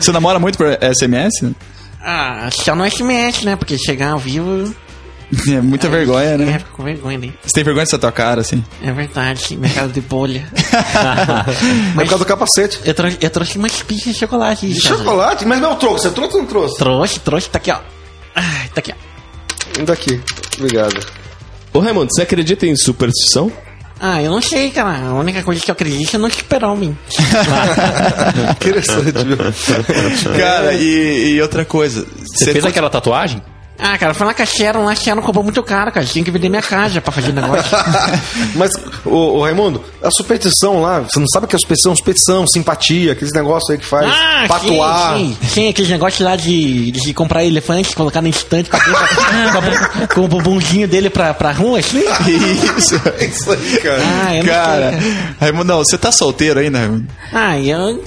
Você 0.00 0.12
namora 0.12 0.38
muito 0.38 0.56
por 0.56 0.66
SMS? 0.94 1.52
Ah, 2.02 2.48
só 2.52 2.74
no 2.74 2.88
SMS, 2.88 3.42
né? 3.42 3.56
Porque 3.56 3.76
chegar 3.76 4.12
ao 4.12 4.18
vivo, 4.18 4.74
É 5.48 5.60
muita 5.60 5.88
vergonha, 5.88 6.30
é, 6.30 6.36
né? 6.38 6.58
fico 6.58 6.76
com 6.76 6.84
vergonha, 6.84 7.18
né? 7.18 7.32
Você 7.42 7.52
tem 7.52 7.64
vergonha 7.64 7.84
dessa 7.84 7.98
tua 7.98 8.10
cara, 8.10 8.40
assim? 8.40 8.64
É 8.82 8.92
verdade, 8.92 9.56
mercado 9.56 9.92
de 9.92 10.00
bolha. 10.00 10.46
É 11.90 11.94
por 11.94 12.08
causa 12.08 12.18
do 12.18 12.24
capacete. 12.24 12.80
Eu 12.84 12.94
trouxe, 12.94 13.18
eu 13.20 13.30
trouxe 13.30 13.58
umas 13.58 13.82
pizzas 13.82 14.04
de 14.04 14.14
chocolate. 14.14 14.66
De 14.66 14.80
cara. 14.80 14.96
chocolate? 14.96 15.44
Mas 15.44 15.60
meu 15.60 15.74
troco, 15.76 15.98
você 15.98 16.10
trouxe 16.10 16.34
ou 16.34 16.42
não 16.42 16.48
trouxe? 16.48 16.78
Trouxe, 16.78 17.20
trouxe, 17.20 17.50
tá 17.50 17.58
aqui, 17.58 17.70
ó. 17.70 17.78
Ai, 18.34 18.70
tá 18.74 18.80
aqui, 18.80 18.92
ó. 18.92 19.84
Daqui. 19.84 20.20
Obrigado. 20.58 21.06
Ô, 21.72 21.80
Raimundo, 21.80 22.08
você 22.12 22.22
acredita 22.22 22.66
em 22.66 22.74
superstição? 22.76 23.52
Ah, 24.00 24.22
eu 24.22 24.30
não 24.30 24.40
sei, 24.40 24.70
cara. 24.70 25.08
A 25.08 25.14
única 25.14 25.42
coisa 25.42 25.60
que 25.60 25.70
eu 25.70 25.72
acredito 25.72 26.14
é 26.14 26.18
no 26.18 26.30
super-homem. 26.30 26.96
Interessante, 28.52 29.12
viu? 29.24 29.36
Cara, 30.36 30.72
e, 30.74 31.34
e 31.34 31.42
outra 31.42 31.64
coisa. 31.64 32.06
Você 32.24 32.52
fez 32.52 32.64
aquela 32.64 32.88
tatuagem? 32.88 33.42
Ah, 33.80 33.96
cara, 33.96 34.12
foi 34.12 34.26
lá 34.26 34.34
que 34.34 34.42
a 34.42 34.46
Sharon, 34.46 34.84
lá 34.84 34.90
a 34.92 34.94
Sharon 34.96 35.22
cobrou 35.22 35.44
muito 35.44 35.62
caro, 35.62 35.92
cara. 35.92 36.04
Tinha 36.04 36.24
que 36.24 36.30
vender 36.32 36.48
minha 36.48 36.60
casa 36.62 37.00
pra 37.00 37.12
fazer 37.12 37.32
negócio. 37.32 37.64
Mas, 38.56 38.72
ô, 39.04 39.38
ô, 39.38 39.42
Raimundo, 39.44 39.84
a 40.02 40.10
superstição 40.10 40.82
lá, 40.82 41.00
você 41.00 41.18
não 41.20 41.26
sabe 41.32 41.46
que 41.46 41.54
é 41.54 41.58
superstição, 41.58 41.94
superstição, 41.94 42.46
simpatia, 42.46 43.12
aqueles 43.12 43.32
negócios 43.32 43.70
aí 43.70 43.78
que 43.78 43.84
faz 43.86 44.10
ah, 44.12 44.46
patuar. 44.48 45.16
sim, 45.16 45.36
sim. 45.40 45.48
Sim, 45.48 45.68
aqueles 45.68 45.90
negócios 45.90 46.20
lá 46.20 46.34
de, 46.34 46.90
de 46.90 47.14
comprar 47.14 47.44
elefante, 47.44 47.94
colocar 47.94 48.20
no 48.20 48.28
estante 48.28 48.68
com, 48.68 48.76
a 48.76 48.80
boca- 49.60 50.14
com, 50.14 50.20
o 50.22 50.28
bumbumzinho 50.28 50.88
dele 50.88 51.08
pra, 51.08 51.32
pra 51.32 51.52
rua, 51.52 51.78
assim. 51.78 52.02
Isso. 52.78 53.00
É 53.18 53.24
isso 53.26 53.50
aí, 53.52 53.78
cara. 53.80 54.02
Ah, 54.02 54.32
não 54.34 54.44
Cara, 54.44 54.90
sei, 55.00 55.10
cara. 55.12 55.36
Raimundo, 55.40 55.64
não, 55.64 55.78
você 55.78 55.96
tá 55.98 56.10
solteiro 56.10 56.58
ainda, 56.60 56.78
Raimundo? 56.78 57.06
Ah, 57.32 57.58
eu 57.60 58.02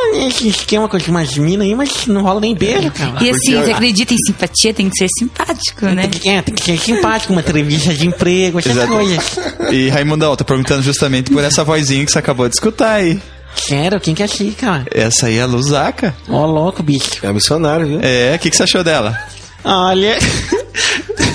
tô 0.00 0.16
nesse 0.16 0.48
esquema 0.48 0.88
com 0.88 0.96
umas 1.08 1.36
minas 1.36 1.66
aí, 1.66 1.74
mas 1.74 2.06
não 2.06 2.22
rola 2.22 2.40
nem 2.40 2.54
beijo, 2.54 2.90
cara. 2.90 3.22
E 3.22 3.30
assim, 3.30 3.56
você 3.56 3.72
acredita 3.72 4.14
em 4.14 4.16
simpatia, 4.26 4.72
tem 4.72 4.88
que 4.88 4.96
ser 4.96 5.08
simpático, 5.18 5.86
né? 5.86 6.06
Tem 6.06 6.20
que, 6.20 6.28
é, 6.28 6.42
tem 6.42 6.54
que 6.54 6.62
ser 6.62 6.78
simpático, 6.78 7.32
uma 7.32 7.40
entrevista 7.42 7.92
de 7.92 8.06
emprego, 8.06 8.58
essas 8.58 8.72
Exato. 8.72 8.92
coisas. 8.92 9.38
E 9.70 9.88
Raimundão, 9.88 10.34
tô 10.36 10.44
perguntando 10.44 10.82
justamente 10.82 11.30
por 11.30 11.42
essa 11.44 11.62
vozinha 11.64 12.04
que 12.04 12.12
você 12.12 12.18
acabou 12.18 12.48
de 12.48 12.54
escutar 12.54 12.94
aí. 12.94 13.20
Quero, 13.66 14.00
quem 14.00 14.14
que 14.14 14.22
é 14.22 14.28
chica, 14.28 14.70
mano? 14.70 14.86
Essa 14.90 15.26
aí 15.26 15.38
é 15.38 15.42
a 15.42 15.46
Luzaca. 15.46 16.14
Ó, 16.28 16.46
louco, 16.46 16.82
bicho. 16.82 17.10
É 17.22 17.32
missionário, 17.32 17.86
viu? 17.86 18.00
É, 18.00 18.34
o 18.36 18.38
que, 18.38 18.48
que 18.48 18.56
você 18.56 18.62
achou 18.62 18.84
dela? 18.84 19.18
Olha. 19.64 20.16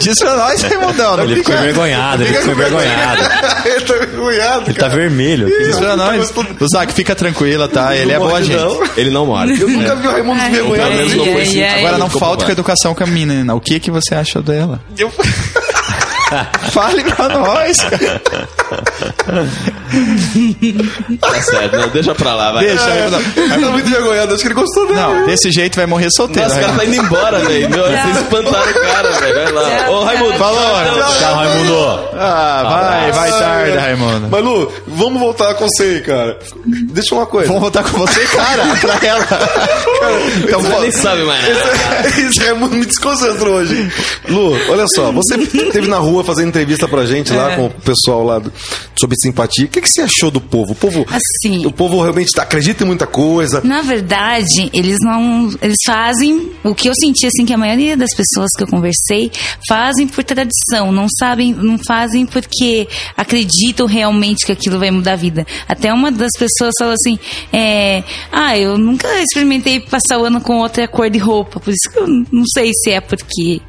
Diz 0.00 0.18
pra 0.18 0.36
nós, 0.36 0.62
Raimundão. 0.62 1.20
Ele 1.22 1.36
ficou 1.36 1.54
envergonhado, 1.54 2.22
ele 2.22 2.34
ficou 2.34 2.52
envergonhado. 2.52 3.22
ele 3.64 3.80
tá 3.80 3.94
envergonhado, 3.96 4.70
Ele 4.70 4.78
tá 4.78 4.88
vermelho. 4.88 5.46
Diz 5.46 5.78
pra 5.78 5.96
nós. 5.96 6.32
Luzaca, 6.60 6.92
fica 6.92 7.14
tranquila, 7.14 7.68
tá? 7.68 7.96
Ele 7.96 8.12
é 8.12 8.18
boa 8.18 8.42
gente. 8.42 8.62
Ele 8.96 9.10
não 9.10 9.26
mora. 9.26 9.50
Eu 9.50 9.68
nunca 9.68 9.94
vi 9.96 10.06
o 10.06 10.10
Raimundo 10.10 10.40
ai, 10.40 10.50
assim. 10.50 11.62
ai, 11.62 11.62
ai, 11.62 11.62
ai. 11.62 11.78
Agora 11.80 11.98
não 11.98 12.08
falta 12.10 12.26
com 12.26 12.34
bobado. 12.34 12.52
educação 12.52 12.94
com 12.94 13.02
a 13.04 13.06
menina. 13.06 13.54
O 13.54 13.60
que, 13.60 13.80
que 13.80 13.90
você 13.90 14.14
achou 14.14 14.42
dela? 14.42 14.80
Fale 16.72 17.04
pra 17.04 17.28
nós, 17.28 17.78
cara. 17.82 18.22
Tá 21.20 21.42
certo, 21.42 21.76
não, 21.76 21.88
deixa 21.88 22.14
pra 22.14 22.34
lá, 22.34 22.52
vai. 22.52 22.64
Deixa, 22.66 22.84
Raimundão. 22.84 23.20
Ele 23.36 23.48
tá 23.48 23.70
muito 23.70 23.88
envergonhado, 23.88 24.34
acho 24.34 24.42
que 24.42 24.48
ele 24.48 24.54
gostou 24.54 24.86
dela. 24.88 25.14
Não, 25.14 25.26
desse 25.26 25.50
jeito 25.52 25.76
vai 25.76 25.86
morrer 25.86 26.10
solteiro. 26.10 26.48
Nossa, 26.48 26.60
o 26.60 26.64
cara 26.64 26.76
tá 26.78 26.84
indo 26.84 26.94
embora, 26.96 27.38
velho. 27.38 27.68
Vocês 27.68 28.16
espantaram 28.16 28.70
o 28.70 28.74
cara, 28.74 29.10
velho. 29.12 29.34
Vai 29.34 29.52
lá. 29.52 29.90
Ô, 29.90 30.04
Raimundo, 30.04 30.38
Falou, 30.38 30.62
Tchau, 31.18 31.34
Raimundo. 31.34 32.08
Ah, 32.18 32.62
vai, 32.68 33.12
vai 33.12 33.30
tarde, 33.30 33.76
Raimundo. 33.78 34.28
Mas, 34.30 34.44
Lu, 34.44 34.72
vamos 34.88 35.20
voltar 35.20 35.54
com 35.54 35.66
você 35.68 35.82
aí, 35.84 36.00
cara. 36.00 36.38
Deixa 36.64 37.14
uma 37.14 37.26
coisa. 37.26 37.46
Vamos 37.46 37.62
voltar 37.62 37.84
com 37.84 37.98
você, 37.98 38.20
cara, 38.26 38.64
pra 38.80 39.08
ela. 39.08 39.26
Então, 40.38 40.60
Você 40.60 40.80
nem 40.80 40.90
sabe 40.92 41.22
mais. 41.22 41.44
Esse, 42.06 42.20
esse 42.26 42.40
Raimundo 42.40 42.76
me 42.76 42.84
desconcentrou 42.86 43.54
hoje. 43.54 43.92
Lu, 44.28 44.52
olha 44.70 44.86
só, 44.94 45.12
você 45.12 45.36
esteve 45.36 45.86
na 45.86 45.98
rua 45.98 46.15
fazendo 46.24 46.48
entrevista 46.48 46.86
pra 46.88 47.04
gente 47.06 47.32
lá 47.32 47.52
É. 47.52 47.56
com 47.56 47.66
o 47.66 47.70
pessoal 47.70 48.22
lá 48.24 48.38
do- 48.38 48.52
sobre 48.98 49.16
simpatia. 49.20 49.66
O 49.66 49.68
que, 49.68 49.80
que 49.80 49.88
você 49.88 50.02
achou 50.02 50.30
do 50.30 50.40
povo? 50.40 50.72
O 50.72 50.76
povo, 50.76 51.06
Assim. 51.10 51.66
o 51.66 51.70
povo 51.72 52.00
realmente 52.02 52.30
tá- 52.32 52.42
acredita 52.42 52.84
em 52.84 52.86
muita 52.86 53.06
coisa. 53.06 53.60
Na 53.64 53.82
verdade, 53.82 54.70
eles 54.72 54.96
não. 55.02 55.50
Eles 55.62 55.78
fazem 55.86 56.50
o 56.64 56.74
que 56.74 56.88
eu 56.88 56.94
senti 56.94 57.26
assim 57.26 57.44
que 57.44 57.52
a 57.52 57.58
maioria 57.58 57.96
das 57.96 58.10
pessoas 58.14 58.50
que 58.56 58.62
eu 58.62 58.66
conversei 58.66 59.30
fazem 59.68 60.06
por 60.08 60.22
tradição, 60.24 60.90
não 60.92 61.06
sabem, 61.18 61.52
não 61.54 61.78
fazem 61.86 62.24
porque 62.26 62.88
acreditam 63.16 63.86
realmente 63.86 64.44
que 64.46 64.52
aquilo 64.52 64.78
vai 64.78 64.90
mudar 64.90 65.12
a 65.14 65.16
vida. 65.16 65.46
Até 65.68 65.92
uma 65.92 66.10
das 66.10 66.32
pessoas 66.38 66.72
falou 66.78 66.94
assim: 66.94 67.18
é, 67.52 68.02
ah, 68.32 68.56
eu 68.58 68.78
nunca 68.78 69.08
experimentei 69.22 69.80
passar 69.80 70.18
o 70.18 70.24
ano 70.24 70.40
com 70.40 70.58
outra 70.58 70.86
cor 70.88 71.10
de 71.10 71.18
roupa, 71.18 71.60
por 71.60 71.70
isso 71.72 71.90
que 71.92 71.98
eu 71.98 72.06
não 72.32 72.44
sei 72.54 72.70
se 72.74 72.90
é 72.90 73.00
porque 73.00 73.60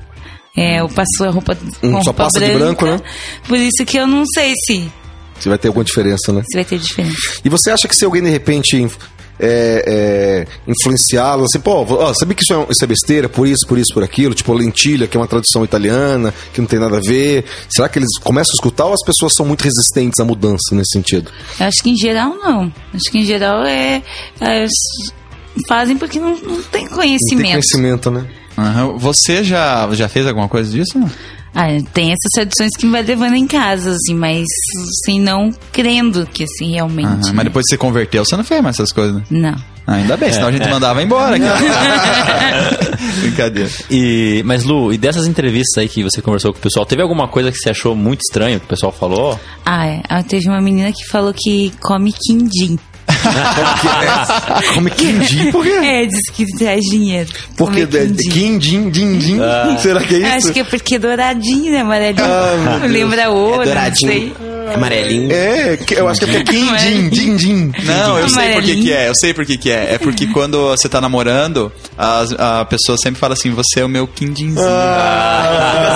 é, 0.58 0.82
eu 0.82 0.90
passo 0.90 1.24
a 1.24 1.30
roupa 1.30 1.56
com 1.56 1.88
Hum, 1.88 1.92
só 1.92 1.98
roupa 1.98 2.14
passa 2.26 2.40
de 2.40 2.52
branca, 2.54 2.86
branco, 2.86 3.04
né? 3.04 3.12
Por 3.48 3.58
isso 3.58 3.86
que 3.86 3.98
eu 3.98 4.08
não 4.08 4.24
sei 4.26 4.54
se, 4.66 4.92
Se 5.40 5.48
vai 5.50 5.58
ter 5.58 5.68
alguma 5.68 5.86
diferença, 5.86 6.34
né? 6.34 6.42
se 6.50 6.58
vai 6.58 6.66
ter 6.66 6.80
diferença. 6.80 7.16
E 7.46 7.50
você 7.50 7.70
acha 7.72 7.88
que 7.88 7.96
se 7.96 8.04
alguém 8.04 8.24
de 8.24 8.30
repente 8.30 8.88
é, 9.40 9.84
é, 9.88 10.48
influenciá-lo, 10.68 11.44
assim, 11.46 11.60
pô, 11.60 11.86
ó, 11.88 12.12
sabia 12.14 12.34
que 12.34 12.42
isso 12.44 12.54
é, 12.54 12.66
isso 12.72 12.84
é 12.84 12.88
besteira, 12.88 13.30
por 13.30 13.48
isso, 13.48 13.68
por 13.68 13.78
isso, 13.78 13.94
por 13.94 14.04
aquilo, 14.04 14.34
tipo 14.34 14.52
lentilha, 14.52 15.08
que 15.08 15.16
é 15.16 15.20
uma 15.20 15.28
tradição 15.28 15.64
italiana, 15.64 16.34
que 16.52 16.60
não 16.60 16.68
tem 16.68 16.80
nada 16.80 16.98
a 16.98 17.02
ver. 17.02 17.46
Será 17.70 17.88
que 17.88 18.00
eles 18.00 18.18
começam 18.24 18.52
a 18.54 18.56
escutar 18.56 18.86
ou 18.86 18.94
as 18.94 19.04
pessoas 19.06 19.34
são 19.36 19.46
muito 19.46 19.62
resistentes 19.62 20.20
à 20.20 20.26
mudança 20.26 20.74
nesse 20.74 20.92
sentido? 20.92 21.32
Eu 21.60 21.68
acho 21.68 21.84
que 21.84 21.92
em 21.92 21.96
geral 21.98 22.36
não. 22.36 22.74
Acho 22.94 23.12
que 23.12 23.20
em 23.20 23.26
geral 23.26 23.64
é. 23.64 24.02
é, 24.42 24.66
fazem 25.68 25.98
porque 25.98 26.20
não, 26.20 26.32
não 26.32 26.38
tem 26.40 26.52
Não 26.52 26.64
tem 26.72 26.88
conhecimento. 26.88 27.50
conhecimento, 27.52 28.12
né? 28.12 28.26
Aham. 28.58 28.98
Você 28.98 29.44
já, 29.44 29.88
já 29.94 30.10
fez 30.10 30.26
alguma 30.28 30.48
coisa 30.48 30.72
disso? 30.72 31.00
Ah, 31.56 31.68
tem 31.94 32.08
essas 32.12 32.30
tradições 32.36 32.72
que 32.78 32.86
vai 32.88 33.02
levando 33.02 33.34
em 33.34 33.48
casa, 33.48 33.92
assim, 33.92 34.14
mas 34.14 34.46
assim, 35.04 35.20
não 35.20 35.50
crendo 35.72 36.26
que 36.28 36.44
assim 36.44 36.74
realmente. 36.74 37.08
Aham, 37.08 37.16
né? 37.18 37.32
Mas 37.34 37.46
depois 37.46 37.66
que 37.66 37.70
você 37.72 37.78
converteu, 37.78 38.24
você 38.24 38.38
não 38.38 38.44
fez 38.44 38.62
mais 38.62 38.76
essas 38.76 38.92
coisas. 38.92 39.16
né? 39.16 39.24
Não. 39.32 39.56
Ah, 39.88 39.96
ainda 39.96 40.18
bem, 40.18 40.32
senão 40.34 40.50
a 40.50 40.52
gente 40.52 40.68
mandava 40.70 41.02
embora. 41.02 41.38
Brincadeira. 43.22 43.70
E, 43.90 44.44
mas 44.46 44.64
Lu, 44.66 44.92
e 44.94 44.98
dessas 44.98 45.26
entrevistas 45.28 45.78
aí 45.82 45.88
que 45.90 46.04
você 46.04 46.22
conversou 46.22 46.52
com 46.54 46.60
o 46.60 46.62
pessoal, 46.62 46.86
teve 46.86 47.02
alguma 47.02 47.28
coisa 47.28 47.52
que 47.52 47.58
você 47.58 47.70
achou 47.70 47.96
muito 47.96 48.22
estranho 48.22 48.60
que 48.60 48.66
o 48.66 48.70
pessoal 48.70 48.92
falou? 48.92 49.40
Ah, 49.66 49.88
é. 49.88 50.02
Ah, 50.10 50.22
teve 50.24 50.48
uma 50.50 50.62
menina 50.62 50.92
que 50.92 51.06
falou 51.08 51.34
que 51.36 51.72
come 51.82 52.14
quindim. 52.14 52.78
Come 54.74 54.90
quindim? 54.92 55.52
Por 55.52 55.64
quê? 55.64 55.70
É, 55.70 56.06
diz 56.06 56.20
que 56.34 56.46
traz 56.58 56.82
dinheiro. 56.82 57.30
Porque 57.56 57.82
é 57.82 57.86
quindim. 57.86 58.30
quindim, 58.30 58.90
din, 58.90 59.18
din. 59.18 59.40
Ah. 59.42 59.78
Será 59.80 60.02
que 60.02 60.16
é 60.16 60.18
isso? 60.20 60.48
Acho 60.48 60.54
que 60.54 60.60
é 60.60 60.64
porque 60.64 60.96
é 60.96 61.00
douradinho, 61.00 61.72
né, 61.72 61.82
amarelinho? 61.82 62.26
Ah, 62.26 62.80
Lembra 62.88 63.30
ouro, 63.30 63.54
É 63.56 63.58
não 63.58 63.64
douradinho. 63.66 64.12
sei. 64.12 64.34
É 64.70 64.74
amarelinho. 64.76 65.32
É, 65.32 65.78
eu 65.92 66.08
acho 66.10 66.20
que 66.20 66.26
é 66.30 66.34
porque 66.44 66.56
é 66.56 66.60
quindim, 66.60 67.10
din, 67.10 67.36
din. 67.36 67.72
Não, 67.86 68.20
eu 68.20 68.30
sei 68.30 68.54
por 68.54 68.64
que 68.64 68.92
é, 68.92 69.08
eu 69.10 69.16
sei 69.16 69.34
por 69.34 69.46
que 69.46 69.58
que 69.58 69.72
é. 69.72 69.94
É 69.94 69.98
porque 69.98 70.28
quando 70.28 70.70
você 70.70 70.90
tá 70.90 71.00
namorando, 71.00 71.72
as, 71.98 72.32
a 72.34 72.66
pessoa 72.66 72.98
sempre 72.98 73.20
fala 73.20 73.34
assim, 73.34 73.52
você 73.52 73.80
é 73.82 73.86
o 73.86 73.90
meu 73.90 74.08
quindinzinho. 74.08 74.58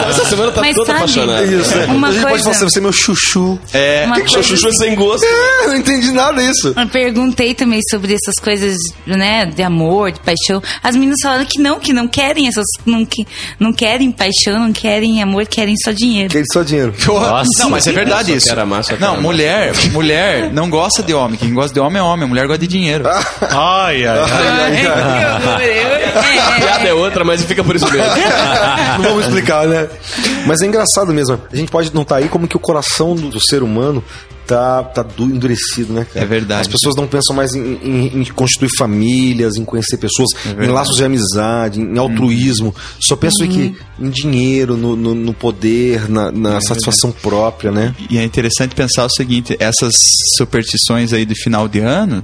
Essa 0.10 0.26
semana 0.26 0.52
tá 0.52 0.62
Mas 0.62 0.76
toda 0.76 0.88
sabe- 0.88 1.00
apaixonada. 1.00 1.44
Isso, 1.46 1.74
é. 1.78 1.86
Uma 1.86 2.08
a 2.08 2.12
gente 2.12 2.22
pode 2.22 2.32
coisa- 2.34 2.44
falar 2.46 2.56
assim, 2.58 2.70
você 2.70 2.80
é 2.80 2.82
meu 2.82 2.92
chuchu. 2.92 3.60
É, 3.74 4.04
Uma 4.06 4.20
coisa 4.20 4.44
chuchu 4.44 4.68
é 4.68 4.72
sem 4.74 4.96
gosto? 4.96 5.24
É, 5.26 5.64
eu 5.66 5.68
não 5.70 5.76
entendi 5.76 6.12
nada 6.12 6.42
disso. 6.42 6.74
Eu 6.76 6.88
perguntei 6.88 7.54
também 7.54 7.80
sobre 7.90 8.14
essas 8.14 8.36
coisas, 8.42 8.76
né, 9.06 9.46
de 9.46 9.64
amor, 9.64 10.12
de 10.12 10.20
paixão. 10.20 10.62
As 10.84 10.96
meninas 10.96 11.18
falaram 11.22 11.46
que 11.46 11.60
não, 11.60 11.80
que 11.80 11.94
não 11.94 12.08
querem 12.08 12.48
essas, 12.48 12.66
não, 12.86 13.06
que, 13.06 13.26
não 13.60 13.72
querem 13.74 14.12
paixão, 14.12 14.60
não 14.60 14.74
querem 14.74 15.22
amor, 15.22 15.46
querem 15.46 15.76
só 15.84 15.92
dinheiro. 15.92 16.30
Quer 16.30 16.44
só 16.52 16.64
dinheiro. 16.64 16.94
Nossa. 17.06 17.50
não, 17.60 17.70
mas 17.70 17.86
é 17.88 17.92
verdade 17.92 18.32
Só 18.32 18.38
isso. 18.38 18.48
quero 18.48 18.62
amar, 18.62 18.84
só 18.84 18.90
quero 18.90 19.02
não, 19.02 19.10
amar. 19.12 19.22
mulher, 19.24 19.72
mulher 19.92 20.52
não 20.54 20.70
gosta 20.70 21.02
de 21.04 21.14
homem. 21.14 21.38
Quem 21.38 21.54
gosta 21.54 21.74
de 21.74 21.80
homem 21.80 22.00
é 22.00 22.04
homem. 22.04 22.28
Mulher 22.28 22.48
gosta 22.48 22.60
de 22.60 22.68
dinheiro. 22.68 23.06
Ai, 23.42 24.06
ai, 24.06 24.18
ai. 24.88 25.91
A 25.94 26.56
piada 26.60 26.88
é 26.88 26.94
outra, 26.94 27.24
mas 27.24 27.44
fica 27.44 27.64
por 27.64 27.76
isso 27.76 27.86
mesmo. 27.92 28.08
Não 28.98 29.04
vamos 29.10 29.26
explicar, 29.26 29.68
né? 29.68 29.88
Mas 30.46 30.62
é 30.62 30.66
engraçado 30.66 31.14
mesmo. 31.14 31.40
A 31.52 31.56
gente 31.56 31.72
pode 31.72 31.94
notar 31.94 32.20
aí 32.20 32.28
como 32.30 32.48
que 32.48 32.56
o 32.56 32.60
coração 32.60 33.16
do, 33.16 33.30
do 33.30 33.40
ser 33.40 33.64
humano 33.64 34.04
tá, 34.48 34.84
tá 34.84 35.02
du- 35.04 35.26
endurecido, 35.26 35.94
né, 35.94 36.06
cara? 36.12 36.26
É 36.26 36.28
verdade. 36.28 36.62
As 36.62 36.68
pessoas 36.68 36.96
não 36.96 37.08
pensam 37.08 37.34
mais 37.36 37.54
em, 37.54 37.80
em- 37.84 38.20
em 38.22 38.26
constituir 38.26 38.70
famílias, 38.78 39.56
em 39.56 39.64
conhecer 39.64 39.98
pessoas, 39.98 40.30
em 40.46 40.50
verdade. 40.50 40.72
laços 40.72 40.96
de 40.98 41.04
amizade, 41.06 41.80
em 41.80 41.98
altruísmo. 41.98 42.76
Só 43.00 43.16
pensam 43.16 43.46
em, 43.46 43.50
que, 43.50 43.76
em 44.00 44.10
dinheiro, 44.10 44.76
no, 44.76 44.96
no- 44.96 45.16
no 45.16 45.34
poder, 45.34 46.10
na, 46.10 46.32
na 46.32 46.60
satisfação 46.62 47.12
própria, 47.12 47.72
né? 47.72 47.96
E 48.10 48.18
é 48.18 48.24
interessante 48.24 48.76
pensar 48.76 49.06
o 49.06 49.10
seguinte: 49.10 49.56
essas 49.60 49.94
superstições 50.38 51.14
aí 51.14 51.26
de 51.26 51.36
final 51.36 51.68
de 51.68 51.80
ano, 51.80 52.24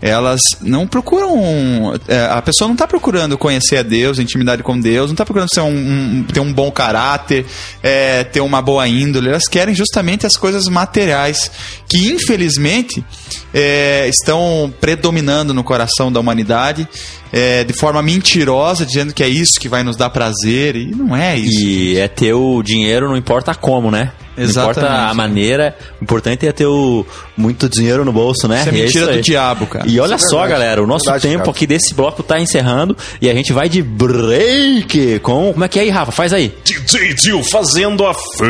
elas 0.00 0.42
não 0.60 0.86
procuram. 0.86 1.94
é, 2.06 2.26
a 2.30 2.40
pessoa 2.42 2.68
não 2.68 2.74
está 2.74 2.86
procurando 2.86 3.36
conhecer 3.36 3.78
a 3.78 3.82
Deus, 3.82 4.18
intimidade 4.18 4.62
com 4.62 4.78
Deus, 4.78 5.06
não 5.08 5.14
está 5.14 5.24
procurando 5.24 5.48
ser 5.52 5.60
um, 5.60 5.68
um- 5.76 6.24
ter 6.32 6.40
um 6.40 6.52
bom 6.52 6.70
caráter, 6.70 7.44
é, 7.82 8.24
ter 8.24 8.40
uma 8.40 8.62
boa 8.62 8.86
índole. 8.86 9.28
Elas 9.28 9.48
querem 9.48 9.74
justamente 9.74 10.26
as 10.26 10.36
coisas 10.36 10.68
materiais 10.68 11.50
que, 11.88 12.08
infelizmente, 12.12 13.04
é, 13.52 14.08
estão 14.08 14.72
predominando 14.80 15.52
no 15.54 15.64
coração 15.64 16.10
da 16.12 16.20
humanidade. 16.20 16.86
é, 17.30 17.62
de 17.62 17.74
forma 17.74 18.00
mentirosa, 18.02 18.86
dizendo 18.86 19.12
que 19.12 19.22
é 19.22 19.28
isso 19.28 19.60
que 19.60 19.68
vai 19.68 19.82
nos 19.82 19.96
dar 19.98 20.08
prazer, 20.08 20.74
e 20.76 20.86
não 20.94 21.14
é 21.14 21.36
isso. 21.36 21.60
E 21.60 21.98
é 21.98 22.08
ter 22.08 22.32
o 22.32 22.62
dinheiro, 22.62 23.06
não 23.06 23.18
importa 23.18 23.54
como, 23.54 23.90
né? 23.90 24.12
Não 24.38 24.44
Exatamente. 24.44 24.78
importa 24.78 24.94
a 25.10 25.14
maneira, 25.14 25.76
o 26.00 26.04
importante 26.04 26.46
é 26.46 26.52
ter 26.52 26.66
o 26.66 27.04
muito 27.36 27.68
dinheiro 27.68 28.04
no 28.04 28.12
bolso, 28.12 28.46
né? 28.46 28.60
Isso 28.60 28.68
é 28.68 28.72
E 28.72 28.82
mentira 28.82 29.04
isso 29.06 29.14
do 29.14 29.20
diabo, 29.22 29.66
cara. 29.66 29.84
E 29.88 29.98
olha 29.98 30.14
é 30.14 30.18
só, 30.18 30.46
galera, 30.46 30.82
o 30.82 30.86
nosso 30.86 31.04
Verdade, 31.04 31.22
tempo 31.28 31.38
cara. 31.44 31.50
aqui 31.50 31.66
desse 31.66 31.92
bloco 31.94 32.22
tá 32.22 32.38
encerrando 32.40 32.96
e 33.20 33.28
a 33.28 33.34
gente 33.34 33.52
vai 33.52 33.68
de 33.68 33.82
break 33.82 35.18
com. 35.20 35.52
Como 35.52 35.64
é 35.64 35.68
que 35.68 35.78
é 35.78 35.82
aí, 35.82 35.90
Rafa? 35.90 36.12
Faz 36.12 36.32
aí. 36.32 36.54
DJ 36.64 37.14
Dio 37.14 37.42
fazendo 37.42 38.06
a 38.06 38.14
festa. 38.14 38.46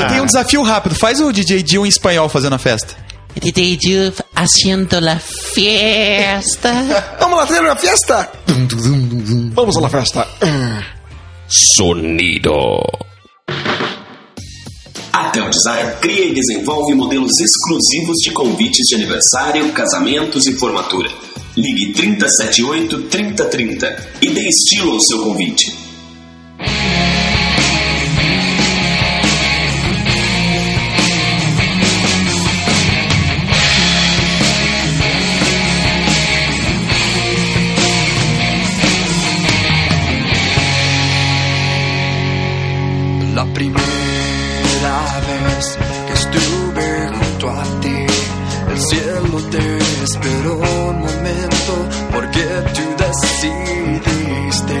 Eu 0.00 0.08
tenho 0.08 0.22
um 0.22 0.26
desafio 0.26 0.62
rápido. 0.62 0.94
Faz 0.94 1.20
o 1.20 1.32
DJ 1.32 1.62
Dio 1.62 1.84
em 1.84 1.88
espanhol 1.88 2.28
fazendo 2.28 2.54
a 2.54 2.58
festa. 2.58 2.94
DJ 3.40 3.76
Dio 3.76 4.12
haciendo 4.34 4.98
la 4.98 5.18
fiesta. 5.18 6.72
Vamos 7.20 7.36
lá 7.38 7.46
ter 7.46 7.60
uma 7.60 7.76
festa? 7.76 8.30
Vamos 9.54 9.76
lá, 9.76 9.88
festa. 9.90 10.26
Sonido. 11.48 12.82
A 15.12 15.30
Tel 15.30 15.48
Design 15.48 15.92
cria 16.00 16.26
e 16.26 16.34
desenvolve 16.34 16.92
modelos 16.94 17.38
exclusivos 17.38 18.16
de 18.24 18.32
convites 18.32 18.84
de 18.88 18.96
aniversário, 18.96 19.72
casamentos 19.72 20.44
e 20.46 20.54
formatura. 20.58 21.08
Ligue 21.56 21.92
3078 21.92 23.02
3030 23.02 24.08
e 24.22 24.30
dê 24.30 24.48
estilo 24.48 24.94
ao 24.94 25.00
seu 25.00 25.22
convite. 25.22 25.72
La 43.36 43.44
primera 43.52 43.76
vez 45.28 45.78
que 46.06 46.12
estuve 46.14 46.86
junto 47.18 47.50
a 47.50 47.62
ti. 47.82 48.06
El 48.70 48.80
cielo 48.80 49.38
te 49.50 49.76
esperó 50.04 50.54
un 50.54 51.00
momento 51.00 51.72
porque 52.14 52.44
tú 52.74 52.82
decidiste 53.04 54.78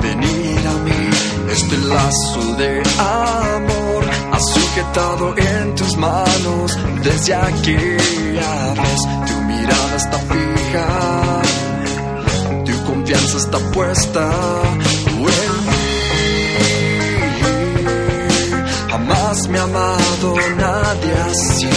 venir 0.00 0.66
a 0.66 0.76
mí. 0.86 1.10
Este 1.52 1.76
lazo 1.76 2.54
de 2.56 2.82
amor 2.98 4.04
ha 4.32 4.40
sujetado 4.40 5.36
en 5.36 5.74
tus 5.74 5.94
manos 5.98 6.78
desde 7.02 7.34
aquella 7.34 8.74
vez. 8.80 9.00
Tu 9.26 9.34
mirada 9.42 9.96
está 9.96 10.18
fija, 10.32 11.42
tu 12.64 12.84
confianza 12.84 13.36
está 13.36 13.58
puesta 13.72 14.30
me 19.54 19.60
ha 19.60 19.62
amado 19.62 20.34
nadie 20.56 21.12
así 21.30 21.70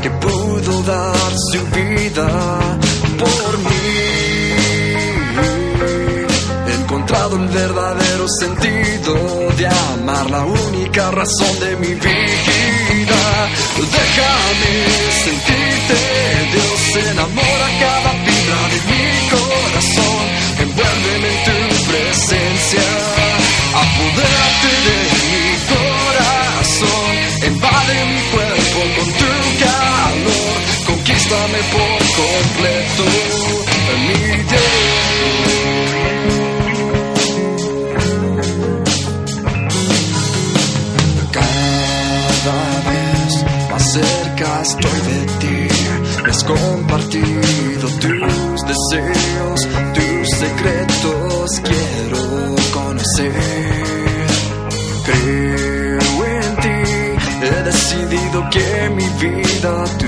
que 0.00 0.10
pudo 0.10 0.82
dar 0.82 1.32
su 1.50 1.60
vida 1.76 2.28
por 3.18 3.58
mí. 3.66 3.96
He 6.68 6.74
encontrado 6.82 7.36
el 7.36 7.48
verdadero 7.48 8.26
sentido 8.40 9.14
de 9.58 9.66
amar, 9.66 10.30
la 10.30 10.44
única 10.44 11.10
razón 11.10 11.54
de 11.60 11.76
mi 11.76 11.94
vida. 11.94 13.22
Déjame 13.96 14.72
sentirte, 15.24 15.98
Dios 16.52 17.04
enamora 17.10 17.68
cada 17.80 18.12
fibra 18.24 18.60
de 18.72 18.78
mi 18.88 19.28
corazón. 19.30 19.45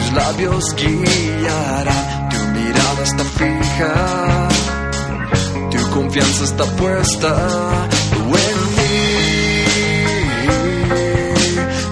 Tus 0.09 0.17
labios 0.17 0.75
guiarán. 0.75 2.29
Tu 2.31 2.39
mirada 2.59 3.03
está 3.03 3.25
fija, 3.25 4.49
tu 5.71 5.91
confianza 5.91 6.45
está 6.45 6.65
puesta 6.65 7.35
en 8.17 8.59
mí. 8.77 8.95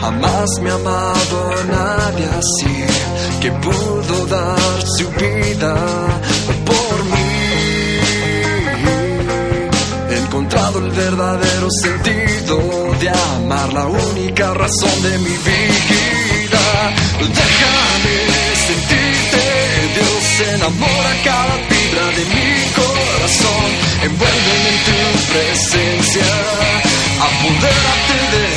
Jamás 0.00 0.50
me 0.62 0.70
ha 0.70 0.74
amado 0.74 1.55
nadie 1.68 2.26
así 2.38 2.76
que 3.40 3.50
pudo 3.52 4.26
dar 4.26 4.83
su 4.96 5.09
vida 5.11 5.74
por 6.64 7.05
mí. 7.12 7.33
He 10.11 10.18
encontrado 10.18 10.79
el 10.79 10.90
verdadero 10.90 11.68
sentido 11.83 12.57
de 13.00 13.09
amar, 13.11 13.72
la 13.72 13.87
única 13.87 14.55
razón 14.55 15.02
de 15.02 15.18
mi 15.18 15.24
vida. 15.24 15.76
Sentirte, 17.26 17.65
Dios 20.37 20.49
enamora 20.49 21.16
cada 21.25 21.57
fibra 21.68 22.07
de 22.09 22.25
mi 22.27 22.70
corazón. 22.75 23.64
Envuélveme 24.03 24.68
en 24.68 24.79
tu 24.85 25.33
presencia, 25.33 26.25
apodérate 27.27 28.18
de 28.37 28.55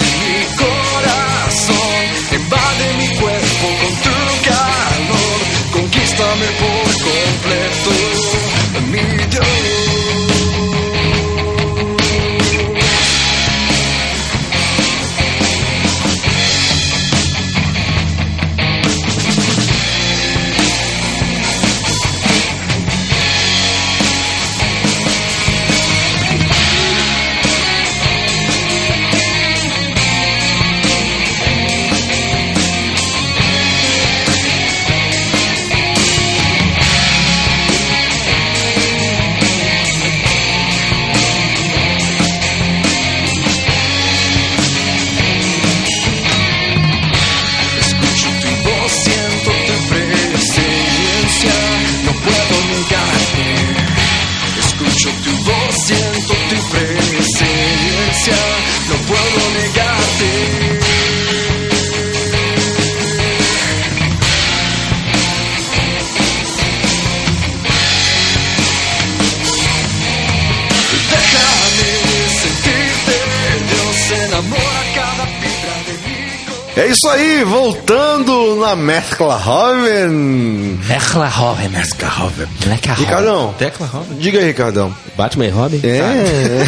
isso 76.89 77.07
aí, 77.07 77.43
voltando 77.43 78.55
na 78.55 78.75
Mescla 78.75 79.35
Hoven. 79.35 80.79
Mezcla 80.87 81.29
joven. 81.29 81.69
Mescla 81.69 82.09
Hoven. 82.09 82.47
Mezcla 82.65 82.95
joven. 82.95 83.05
Ricardão, 83.05 83.53
Tecla 83.57 83.85
Robin. 83.87 84.15
diga 84.17 84.39
aí, 84.39 84.45
Ricardão. 84.45 84.95
Batman 85.15 85.45
e 85.45 85.49
Robin? 85.49 85.81
É. 85.83 86.65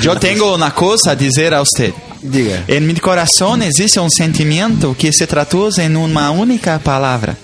Eu 0.02 0.16
tenho 0.16 0.54
uma 0.54 0.70
coisa 0.70 1.12
a 1.12 1.14
dizer 1.14 1.52
a 1.52 1.60
você. 1.60 1.92
Diga. 2.22 2.64
Em 2.68 2.80
meu 2.80 2.98
coração 3.00 3.60
existe 3.62 4.00
um 4.00 4.08
sentimento 4.08 4.94
que 4.98 5.12
se 5.12 5.26
traduz 5.26 5.76
em 5.78 5.94
uma 5.94 6.30
única 6.30 6.80
palavra. 6.82 7.36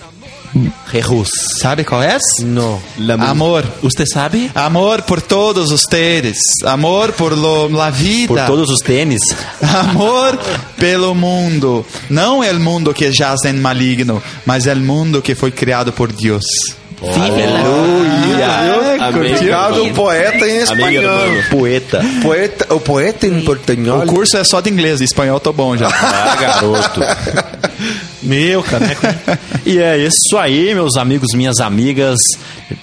Jesus. 0.91 1.29
Sabe 1.61 1.83
qual 1.83 2.03
é? 2.03 2.17
Não. 2.41 2.81
Amor. 3.19 3.65
Usted 3.81 4.05
sabe? 4.11 4.51
Amor 4.53 5.01
por 5.03 5.21
todos 5.21 5.71
ustedes. 5.71 6.37
Amor 6.65 7.13
por 7.13 7.37
lo, 7.37 7.69
la 7.69 7.89
vida. 7.89 8.27
Por 8.27 8.45
todos 8.45 8.69
os 8.69 8.79
tênis. 8.79 9.21
Amor 9.61 10.37
pelo 10.77 11.15
mundo. 11.15 11.85
Não 12.09 12.43
é 12.43 12.51
o 12.51 12.59
mundo 12.59 12.93
que 12.93 13.11
jaz 13.11 13.45
em 13.45 13.53
maligno, 13.53 14.21
mas 14.45 14.67
é 14.67 14.73
o 14.73 14.77
mundo 14.77 15.21
que 15.21 15.35
foi 15.35 15.51
criado 15.51 15.93
por 15.93 16.11
Deus. 16.11 16.43
Aleluia. 17.03 19.07
Amém. 19.07 19.33
Ricardão, 19.33 19.93
poeta 19.93 20.47
em 20.47 20.57
espanhol. 20.57 21.43
Poeta. 21.49 22.01
Poeta, 22.21 22.73
o 22.73 22.79
poeta 22.79 23.25
em 23.25 23.41
portunhol. 23.41 24.03
O 24.03 24.05
curso 24.05 24.37
é 24.37 24.43
só 24.43 24.61
de 24.61 24.69
inglês, 24.69 24.99
de 24.99 25.05
espanhol 25.05 25.39
tô 25.39 25.51
bom 25.51 25.75
já. 25.75 25.87
Ah, 25.87 26.37
garoto. 26.39 27.01
Meu, 28.21 28.61
caneco. 28.63 29.01
E 29.65 29.77
é 29.79 29.97
isso 29.97 30.37
aí, 30.37 30.73
meus 30.73 30.95
amigos, 30.97 31.29
minhas 31.33 31.59
amigas, 31.59 32.19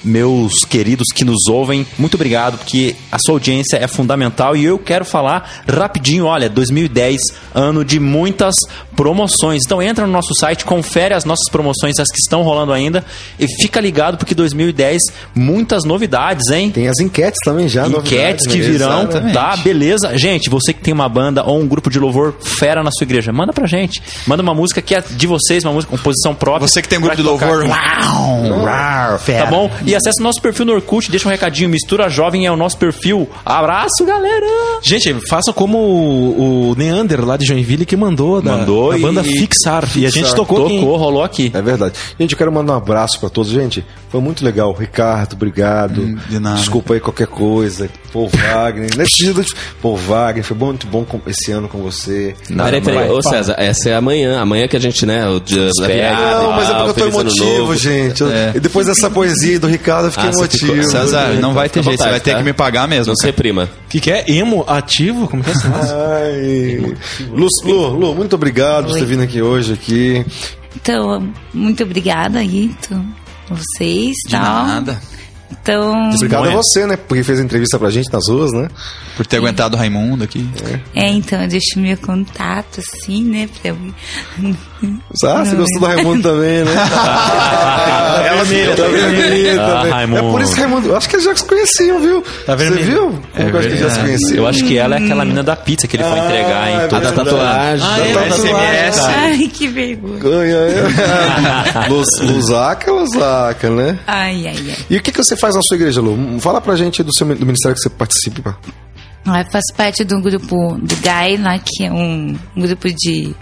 meus 0.05 0.65
queridos 0.65 1.07
que 1.15 1.25
nos 1.25 1.47
ouvem. 1.49 1.87
Muito 1.99 2.15
obrigado, 2.15 2.59
porque 2.59 2.97
a 3.11 3.19
sua 3.19 3.35
audiência 3.35 3.77
é 3.77 3.87
fundamental 3.87 4.57
e 4.57 4.65
eu 4.65 4.79
quero 4.79 5.05
falar 5.05 5.63
rapidinho. 5.69 6.25
Olha, 6.27 6.49
2010, 6.49 7.21
ano 7.55 7.85
de 7.85 8.01
muitas 8.01 8.55
promoções. 8.97 9.61
Então 9.65 9.81
entra 9.81 10.07
no 10.07 10.13
nosso 10.13 10.35
site, 10.35 10.65
confere 10.65 11.15
as 11.15 11.25
nossas 11.25 11.49
promoções, 11.51 11.99
as 11.99 12.09
que 12.09 12.19
estão 12.21 12.43
rolando 12.43 12.73
ainda 12.73 13.05
e 13.39 13.47
fica 13.61 13.81
ligado 13.81 14.19
porque 14.19 14.35
2010 14.35 15.03
muitas 15.35 15.85
novidades, 15.85 16.51
hein? 16.51 16.71
Tem 16.71 16.89
as 16.89 16.99
enquetes 16.99 17.39
também 17.45 17.69
já. 17.69 17.87
enquetes 17.87 18.47
que 18.47 18.61
virão, 18.61 19.03
Exatamente. 19.03 19.35
tá? 19.35 19.57
Beleza. 19.59 20.19
Gente, 20.19 20.51
você 20.51 20.73
que 20.73 20.81
tem 20.81 20.93
uma 20.93 21.09
banda 21.09 21.45
ou 21.45 21.61
um 21.61 21.67
grupo 21.69 21.89
de 21.91 21.99
louvor 21.99 22.35
fera 22.41 22.83
na 22.83 22.91
sua 22.91 23.05
igreja, 23.05 23.33
manda 23.33 23.53
pra 23.53 23.67
gente. 23.67 24.03
Manda 24.27 24.43
uma 24.43 24.55
música 24.55 24.83
que 24.83 24.95
é 24.95 25.01
de 25.01 25.28
vocês, 25.29 25.65
uma 25.65 25.73
música, 25.73 25.97
composição 25.97 26.35
própria. 26.35 26.67
Você 26.67 26.83
que 26.83 26.89
tem 26.89 26.99
um 26.99 27.03
grupo 27.03 27.17
de 27.17 27.23
louvor, 27.23 27.65
uau, 27.65 28.63
Uau, 28.65 29.19
fera. 29.19 29.45
Tá 29.45 29.51
bom? 29.51 29.71
E 29.85 29.95
acesse 29.95 30.21
o 30.21 30.25
nosso 30.25 30.41
perfil 30.41 30.65
no 30.67 30.73
Orkut, 30.73 31.11
deixa 31.11 31.29
um 31.29 31.31
recadinho. 31.31 31.69
Mistura 31.69 32.09
Jovem 32.09 32.47
é 32.47 32.53
o 32.53 32.57
nosso 32.57 32.77
perfil. 32.77 33.29
Abraço, 33.45 34.05
galera! 34.05 34.47
Gente, 34.83 35.15
façam 35.29 35.53
como 35.53 35.79
o, 35.79 36.71
o 36.71 36.75
Neander 36.77 37.25
lá 37.25 37.37
de 37.37 37.47
Joinville 37.47 37.85
que 37.87 37.97
mandou. 37.97 38.41
Da, 38.41 38.59
Mandou, 38.59 38.93
tocou 38.93 38.93
A 38.93 38.99
e... 38.99 39.03
banda 39.03 39.25
Fixar. 39.25 39.85
E 39.97 40.07
a 40.07 40.11
gente 40.11 40.21
Fixar. 40.21 40.37
tocou, 40.37 40.67
aqui. 40.67 40.79
Tocou, 40.79 40.97
rolou 40.97 41.23
aqui. 41.23 41.51
É 41.55 41.63
verdade. 41.63 41.95
Gente, 42.19 42.33
eu 42.33 42.39
quero 42.39 42.53
mandar 42.53 42.75
um 42.75 42.77
abraço 42.77 43.19
pra 43.21 43.29
todos. 43.29 43.51
Gente, 43.51 43.85
foi 44.09 44.21
muito 44.21 44.45
legal. 44.45 44.73
Ricardo, 44.73 45.35
obrigado. 45.35 46.03
Hum, 46.03 46.19
de 46.29 46.39
nada. 46.39 46.59
Desculpa 46.59 46.95
aí 46.95 47.01
qualquer 47.01 47.27
coisa. 47.27 47.89
Paul 48.13 48.29
Wagner. 48.29 48.91
Paul 49.83 49.97
Wagner, 49.97 50.45
foi 50.45 50.57
muito 50.57 50.87
bom 50.87 51.05
esse 51.27 51.53
ano 51.53 51.69
com 51.69 51.79
você. 51.79 52.35
Peraí, 52.47 52.81
peraí. 52.81 53.11
Ô, 53.11 53.23
César, 53.23 53.55
essa 53.59 53.91
é 53.91 53.95
amanhã. 53.95 54.41
Amanhã 54.41 54.67
que 54.67 54.77
a 54.77 54.81
gente, 54.81 55.05
né? 55.05 55.18
O 55.27 55.41
dia 55.41 55.69
da. 55.81 56.43
Não, 56.43 56.53
mas 56.53 56.69
é 56.71 56.75
porque 56.75 56.89
eu 56.91 56.95
tô 56.95 57.21
emotivo, 57.21 57.77
gente. 57.77 58.23
É. 58.25 58.53
E 58.55 58.61
depois 58.61 58.87
dessa 58.87 59.09
poesia 59.11 59.59
do 59.59 59.67
Ricardo, 59.67 60.07
eu 60.09 60.13
fiquei 60.13 60.29
Ah, 60.29 60.33
você 60.33 60.49
ficou- 60.49 60.75
emotivo. 60.75 60.91
César, 60.93 61.29
não 61.41 61.53
vai 61.55 61.69
ter 61.69 61.83
jeito, 61.83 62.03
você 62.03 62.11
vai 62.11 62.21
ter 62.21 62.33
tá? 62.33 62.39
que 62.39 62.45
me 62.45 62.53
pagar 62.53 62.87
mesmo. 62.87 63.09
Não 63.09 63.17
se 63.17 63.27
reprima. 63.27 63.69
O 63.87 63.89
que, 63.89 64.01
que 64.01 64.11
é? 64.11 64.25
Emo 64.31 64.65
ativo? 64.67 65.27
Como 65.29 65.43
que 65.43 65.51
é 65.51 65.55
negócio? 65.55 65.97
Ai. 65.97 66.97
Lu, 67.33 67.47
Lu, 67.65 67.89
Lu, 67.99 68.15
muito 68.15 68.35
obrigado 68.35 68.87
por 68.89 68.95
ter 68.99 69.05
vindo 69.05 69.23
aqui 69.23 69.41
hoje 69.43 69.73
aqui. 69.73 70.25
Então, 70.77 71.33
muito 71.53 71.83
obrigada 71.83 72.39
aí, 72.39 72.65
então, 72.67 73.05
vocês 73.49 74.15
e 74.25 74.29
De 74.29 74.31
tal. 74.33 74.67
nada. 74.67 75.01
Então, 75.51 76.11
Obrigado 76.15 76.47
a 76.49 76.51
você, 76.53 76.87
né? 76.87 76.97
Porque 76.97 77.23
fez 77.25 77.41
a 77.41 77.43
entrevista 77.43 77.79
pra 77.79 77.91
gente 77.91 78.13
nas 78.13 78.29
ruas, 78.29 78.53
né? 78.53 78.69
Por 79.17 79.27
ter 79.27 79.39
aguentado 79.39 79.75
o 79.77 79.79
Raimundo 79.79 80.23
aqui. 80.25 80.47
é, 80.95 81.09
então, 81.09 81.43
eu 81.43 81.49
deixo 81.49 81.79
meu 81.79 81.97
contato, 81.97 82.81
assim, 82.81 83.25
né, 83.25 83.49
pra 83.61 83.71
eu... 83.71 83.79
Ah, 85.25 85.45
você 85.45 85.57
gostou 85.57 85.81
do 85.81 85.87
Raimundo 85.87 86.23
também, 86.23 86.65
né? 86.65 86.73
Ela 88.27 88.45
vermelha, 88.45 88.77
tá 88.77 88.83
vermelha 88.89 89.63
Ah, 89.63 89.77
também. 89.79 89.93
Raimundo. 89.93 90.19
É 90.19 90.31
por 90.31 90.41
isso 90.43 90.55
que 90.55 90.61
Raimundo. 90.61 90.89
eu 90.89 90.97
Acho 90.97 91.09
que 91.09 91.17
eles 91.17 91.25
já 91.25 91.35
se 91.37 91.45
conheciam, 91.45 92.01
viu? 92.01 92.25
Tá 92.47 92.55
Você 92.57 92.71
viu? 92.71 93.01
Como 93.11 93.21
que 93.33 93.41
eu 93.41 93.59
acho 93.59 93.69
que 93.69 93.75
eles 93.75 93.81
já 93.81 93.91
se 93.91 94.01
conheciam? 94.01 94.37
Eu 94.37 94.47
acho 94.47 94.65
que 94.65 94.79
ela 94.79 94.95
é 94.97 94.99
aquela 95.05 95.25
mina 95.25 95.43
da 95.43 95.57
pizza 95.57 95.87
que 95.89 95.97
ele 95.97 96.05
foi 96.05 96.19
entregar 96.19 96.63
Ah, 96.63 96.71
em 96.71 96.77
é 96.77 96.87
todo 96.87 97.07
A 97.09 97.13
tatuagem. 97.13 97.87
Ah, 97.89 97.99
é, 97.99 98.13
Da 98.15 98.21
é 98.21 98.29
tatuagem. 98.91 99.15
Ai, 99.17 99.49
que 99.53 99.67
vergonha. 99.69 100.57
É. 100.57 101.89
Luz, 101.91 102.07
Lusaca, 102.21 102.93
Lusaca, 102.93 103.71
né? 103.71 103.99
Ai, 104.07 104.47
ai, 104.47 104.57
ai. 104.69 104.77
E 104.91 104.97
o 104.97 105.03
que, 105.03 105.11
que 105.11 105.19
você 105.23 105.37
faz 105.37 105.55
na 105.55 105.63
sua 105.63 105.77
igreja, 105.77 106.01
Lu? 106.01 106.39
Fala 106.41 106.61
pra 106.61 106.77
gente 106.77 107.03
do, 107.03 107.13
seu, 107.13 107.27
do 107.27 107.45
ministério 107.47 107.75
que 107.75 107.83
você 107.83 107.91
participa. 107.91 108.57
Ela 109.27 109.45
faz 109.51 109.65
parte 109.77 110.05
do 110.05 110.21
grupo 110.23 110.79
do 110.81 110.97
GAI, 111.03 111.37
lá, 111.37 111.59
que 111.59 111.85
é 111.85 111.93
um, 111.93 112.35
grupo 112.57 112.89
de 112.89 113.35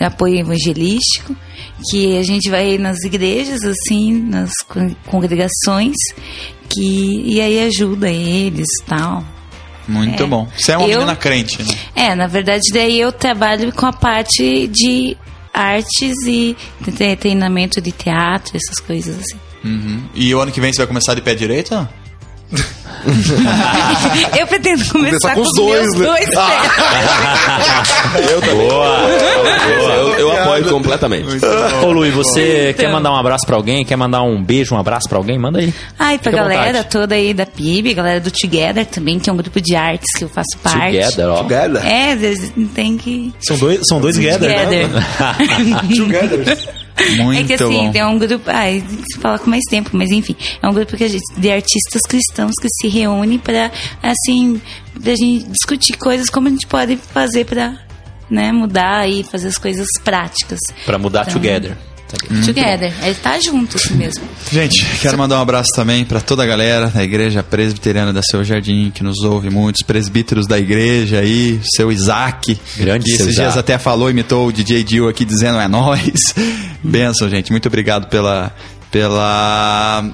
apoio 0.00 0.36
evangelístico, 0.38 1.34
que 1.90 2.16
a 2.18 2.22
gente 2.22 2.48
vai 2.50 2.78
nas 2.78 3.02
igrejas, 3.04 3.62
assim, 3.64 4.12
nas 4.12 4.50
con- 4.68 4.94
congregações, 5.06 5.94
que, 6.68 7.22
e 7.26 7.40
aí 7.40 7.60
ajuda 7.66 8.10
eles 8.10 8.66
e 8.82 8.84
tal. 8.84 9.24
Muito 9.88 10.22
É. 10.22 10.26
bom. 10.26 10.48
Você 10.56 10.72
é 10.72 10.76
uma 10.76 10.88
Eu- 10.88 10.98
menina 10.98 11.14
crente, 11.16 11.62
né? 11.62 11.74
É, 11.94 12.14
na 12.14 12.26
verdade, 12.26 12.62
daí 12.72 12.98
eu 13.00 13.12
trabalho 13.12 13.72
com 13.72 13.86
a 13.86 13.92
parte 13.92 14.66
de 14.66 15.16
artes 15.54 16.14
e 16.26 16.56
tre- 16.96 17.14
treinamento 17.16 17.80
de 17.80 17.92
teatro, 17.92 18.56
essas 18.56 18.84
coisas 18.84 19.16
assim. 19.18 19.38
Uhum. 19.64 20.02
E 20.14 20.34
o 20.34 20.40
ano 20.40 20.50
que 20.52 20.60
vem 20.60 20.72
você 20.72 20.78
vai 20.78 20.86
começar 20.88 21.14
de 21.14 21.22
pé 21.22 21.34
direito? 21.34 21.88
eu 24.38 24.46
pretendo 24.46 24.84
começar 24.90 25.34
com 25.34 25.40
os 25.42 25.52
dois, 25.54 25.94
né? 25.94 26.06
dois 26.06 26.24
pés. 26.26 26.36
Eu 28.30 28.40
também. 28.40 28.68
Eu, 28.68 30.18
eu 30.18 30.32
apoio 30.32 30.64
completamente. 30.70 31.26
Ô, 31.84 31.90
Lu, 31.92 32.04
e 32.06 32.10
você 32.10 32.70
Então. 32.70 32.84
quer 32.84 32.92
mandar 32.92 33.12
um 33.12 33.16
abraço 33.16 33.46
pra 33.46 33.56
alguém? 33.56 33.84
Quer 33.84 33.96
mandar 33.96 34.22
um 34.22 34.42
beijo, 34.42 34.74
um 34.74 34.78
abraço 34.78 35.08
pra 35.08 35.18
alguém? 35.18 35.38
Manda 35.38 35.58
aí. 35.58 35.72
Ai, 35.98 36.18
pra 36.18 36.30
Fica 36.32 36.42
galera 36.42 36.84
toda 36.84 37.14
aí 37.14 37.34
da 37.34 37.44
PIB, 37.46 37.94
galera 37.94 38.20
do 38.20 38.30
Together 38.30 38.86
também, 38.86 39.18
que 39.18 39.28
é 39.28 39.32
um 39.32 39.36
grupo 39.36 39.60
de 39.60 39.74
artes 39.76 40.08
que 40.16 40.24
eu 40.24 40.28
faço 40.28 40.56
parte. 40.62 40.96
Together, 40.96 41.28
ó. 41.28 41.36
Together. 41.42 41.86
É, 41.86 42.12
às 42.12 42.20
vezes 42.20 42.52
tem 42.74 42.96
que. 42.96 43.32
São 43.40 43.56
dois, 43.58 43.80
são 43.86 44.00
dois 44.00 44.16
gather, 44.16 44.48
né? 44.48 44.88
Muito 47.18 47.40
é 47.40 47.44
que 47.44 47.62
assim, 47.62 47.86
bom. 47.86 47.92
tem 47.92 48.04
um 48.04 48.18
grupo. 48.18 48.44
Que 48.50 49.04
se 49.12 49.18
falar 49.20 49.38
com 49.38 49.50
mais 49.50 49.62
tempo, 49.68 49.90
mas 49.92 50.10
enfim. 50.10 50.34
É 50.62 50.68
um 50.68 50.72
grupo 50.72 50.96
que 50.96 51.04
a 51.04 51.08
gente, 51.08 51.22
de 51.36 51.50
artistas 51.50 52.02
cristãos 52.08 52.52
que 52.60 52.68
se 52.80 52.88
reúnem 52.88 53.38
pra, 53.38 53.70
assim, 54.02 54.60
pra 55.02 55.14
gente 55.14 55.44
discutir 55.46 55.96
coisas 55.98 56.28
como 56.30 56.48
a 56.48 56.50
gente 56.50 56.66
pode 56.66 56.96
fazer 56.96 57.44
pra 57.44 57.74
né, 58.30 58.50
mudar 58.50 59.08
e 59.08 59.22
fazer 59.22 59.48
as 59.48 59.58
coisas 59.58 59.86
práticas. 60.02 60.58
Pra 60.84 60.98
mudar 60.98 61.22
Então, 61.22 61.34
together. 61.34 61.76
Together. 62.44 62.92
É 63.02 63.10
estar 63.10 63.38
junto 63.40 63.76
assim 63.76 63.94
mesmo. 63.94 64.24
Gente, 64.50 64.84
quero 65.00 65.18
mandar 65.18 65.38
um 65.38 65.42
abraço 65.42 65.70
também 65.74 66.04
para 66.04 66.20
toda 66.20 66.42
a 66.42 66.46
galera 66.46 66.88
da 66.88 67.02
Igreja 67.02 67.42
Presbiteriana 67.42 68.12
da 68.12 68.22
Seu 68.22 68.44
Jardim, 68.44 68.90
que 68.94 69.02
nos 69.02 69.22
ouve 69.24 69.50
muitos 69.50 69.82
presbíteros 69.82 70.46
da 70.46 70.58
igreja 70.58 71.18
aí, 71.20 71.60
seu 71.74 71.90
Isaac, 71.90 72.58
Grande 72.76 73.04
que 73.04 73.16
seu 73.16 73.26
esses 73.26 73.34
dias 73.34 73.52
Isaac. 73.52 73.58
até 73.58 73.78
falou, 73.78 74.10
imitou 74.10 74.48
o 74.48 74.52
DJ 74.52 74.84
Dio 74.84 75.08
aqui 75.08 75.24
dizendo 75.24 75.58
é 75.58 75.68
nós. 75.68 76.12
Benção, 76.82 77.28
gente. 77.28 77.50
Muito 77.50 77.66
obrigado 77.66 78.08
pela 78.08 78.52
pela 78.90 80.04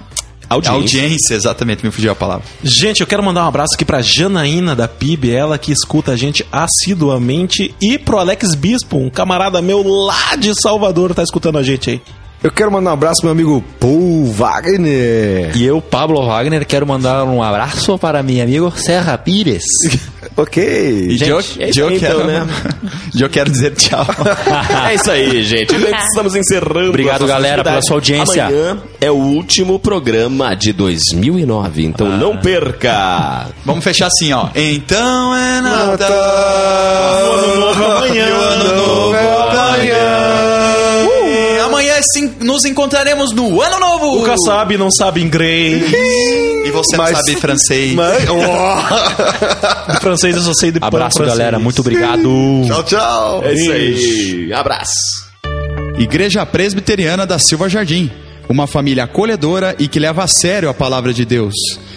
Audiência. 0.53 1.01
audiência, 1.01 1.35
exatamente, 1.35 1.85
me 1.85 1.91
fugiu 1.91 2.13
a 2.13 2.15
palavra. 2.15 2.45
Gente, 2.63 3.01
eu 3.01 3.07
quero 3.07 3.23
mandar 3.23 3.45
um 3.45 3.49
abraço 3.49 3.75
aqui 3.75 3.85
pra 3.85 4.03
Janaína 4.03 4.75
da 4.75 4.89
PIB, 4.89 5.31
ela 5.31 5.59
que 5.59 5.73
escuta 5.73 6.13
a 6.13 6.17
gente 6.17 6.47
assiduamente, 6.51 7.75
e 7.81 7.99
pro 7.99 8.19
Alex 8.19 8.55
Bispo, 8.55 8.97
um 8.97 9.11
camarada 9.11 9.61
meu 9.63 9.83
lá 9.83 10.37
de 10.37 10.53
Salvador, 10.61 11.15
tá 11.15 11.23
escutando 11.23 11.59
a 11.59 11.63
gente 11.63 11.91
aí. 11.91 12.03
Eu 12.43 12.51
quero 12.51 12.73
mandar 12.73 12.91
um 12.91 12.95
abraço 12.95 13.21
pro 13.21 13.33
meu 13.33 13.33
amigo 13.33 13.65
Paul 13.79 14.25
Wagner. 14.33 15.57
E 15.57 15.65
eu, 15.65 15.81
Pablo 15.81 16.27
Wagner, 16.27 16.67
quero 16.67 16.85
mandar 16.85 17.23
um 17.25 17.41
abraço 17.41 17.97
para 17.99 18.21
meu 18.21 18.43
amigo 18.43 18.73
Serra 18.75 19.17
Pires. 19.17 19.63
Ok. 20.37 20.63
E 20.63 21.17
Gente, 21.17 21.79
eu, 21.79 21.89
é 21.89 21.99
quero, 21.99 22.21
então, 22.21 22.27
né? 22.27 22.47
eu 23.19 23.29
quero 23.29 23.51
dizer 23.51 23.75
tchau. 23.75 24.07
É 24.89 24.95
isso 24.95 25.11
aí, 25.11 25.43
gente. 25.43 25.75
Estamos 26.09 26.35
encerrando. 26.35 26.89
Obrigado, 26.89 27.27
galera, 27.27 27.63
pela 27.63 27.81
sua 27.83 27.97
audiência. 27.97 28.47
Amanhã 28.47 28.79
é 29.01 29.11
o 29.11 29.15
último 29.15 29.79
programa 29.79 30.55
de 30.55 30.73
2009, 30.73 31.85
então 31.85 32.09
não 32.17 32.37
perca. 32.37 33.49
Vamos 33.65 33.85
fechar 33.85 34.07
assim, 34.07 34.33
ó. 34.33 34.49
Então 34.55 35.35
é 35.35 35.61
Natal. 35.61 36.09
Ano 37.33 37.61
novo 37.61 37.85
amanhã. 37.85 38.27
O 38.27 38.41
ano 38.41 38.77
novo 38.77 39.17
amanhã. 39.17 40.42
Nos 42.41 42.65
encontraremos 42.65 43.33
no 43.33 43.61
Ano 43.61 43.79
Novo. 43.79 44.21
O 44.21 44.23
Kassab 44.25 44.77
não 44.77 44.91
sabe 44.91 45.23
inglês. 45.23 45.83
E 46.65 46.71
você 46.71 46.97
não 46.97 47.05
Mas- 47.05 47.17
sabe 47.19 47.37
francês. 47.37 47.95
Mas- 47.95 48.25
Oh. 48.29 49.99
Francês 50.01 50.37
eu 50.37 50.43
só 50.43 50.53
sei 50.55 50.73
de 50.73 50.79
Abraço, 50.81 51.19
francês. 51.19 51.39
galera. 51.39 51.59
Muito 51.59 51.81
obrigado. 51.81 52.23
tchau, 52.67 52.83
tchau. 52.85 53.43
É 53.45 53.53
isso 53.55 53.71
aí. 53.73 54.53
Abraço. 54.53 54.93
Igreja 55.99 56.45
Presbiteriana 56.47 57.27
da 57.27 57.39
Silva 57.39 57.69
Jardim. 57.69 58.11
Uma 58.49 58.67
família 58.67 59.05
acolhedora 59.05 59.75
e 59.79 59.87
que 59.89 59.99
leva 60.01 60.25
a 60.25 60.27
sério 60.29 60.69
a 60.69 60.75
palavra 60.75 61.13
de 61.13 61.25
Deus. 61.25 61.55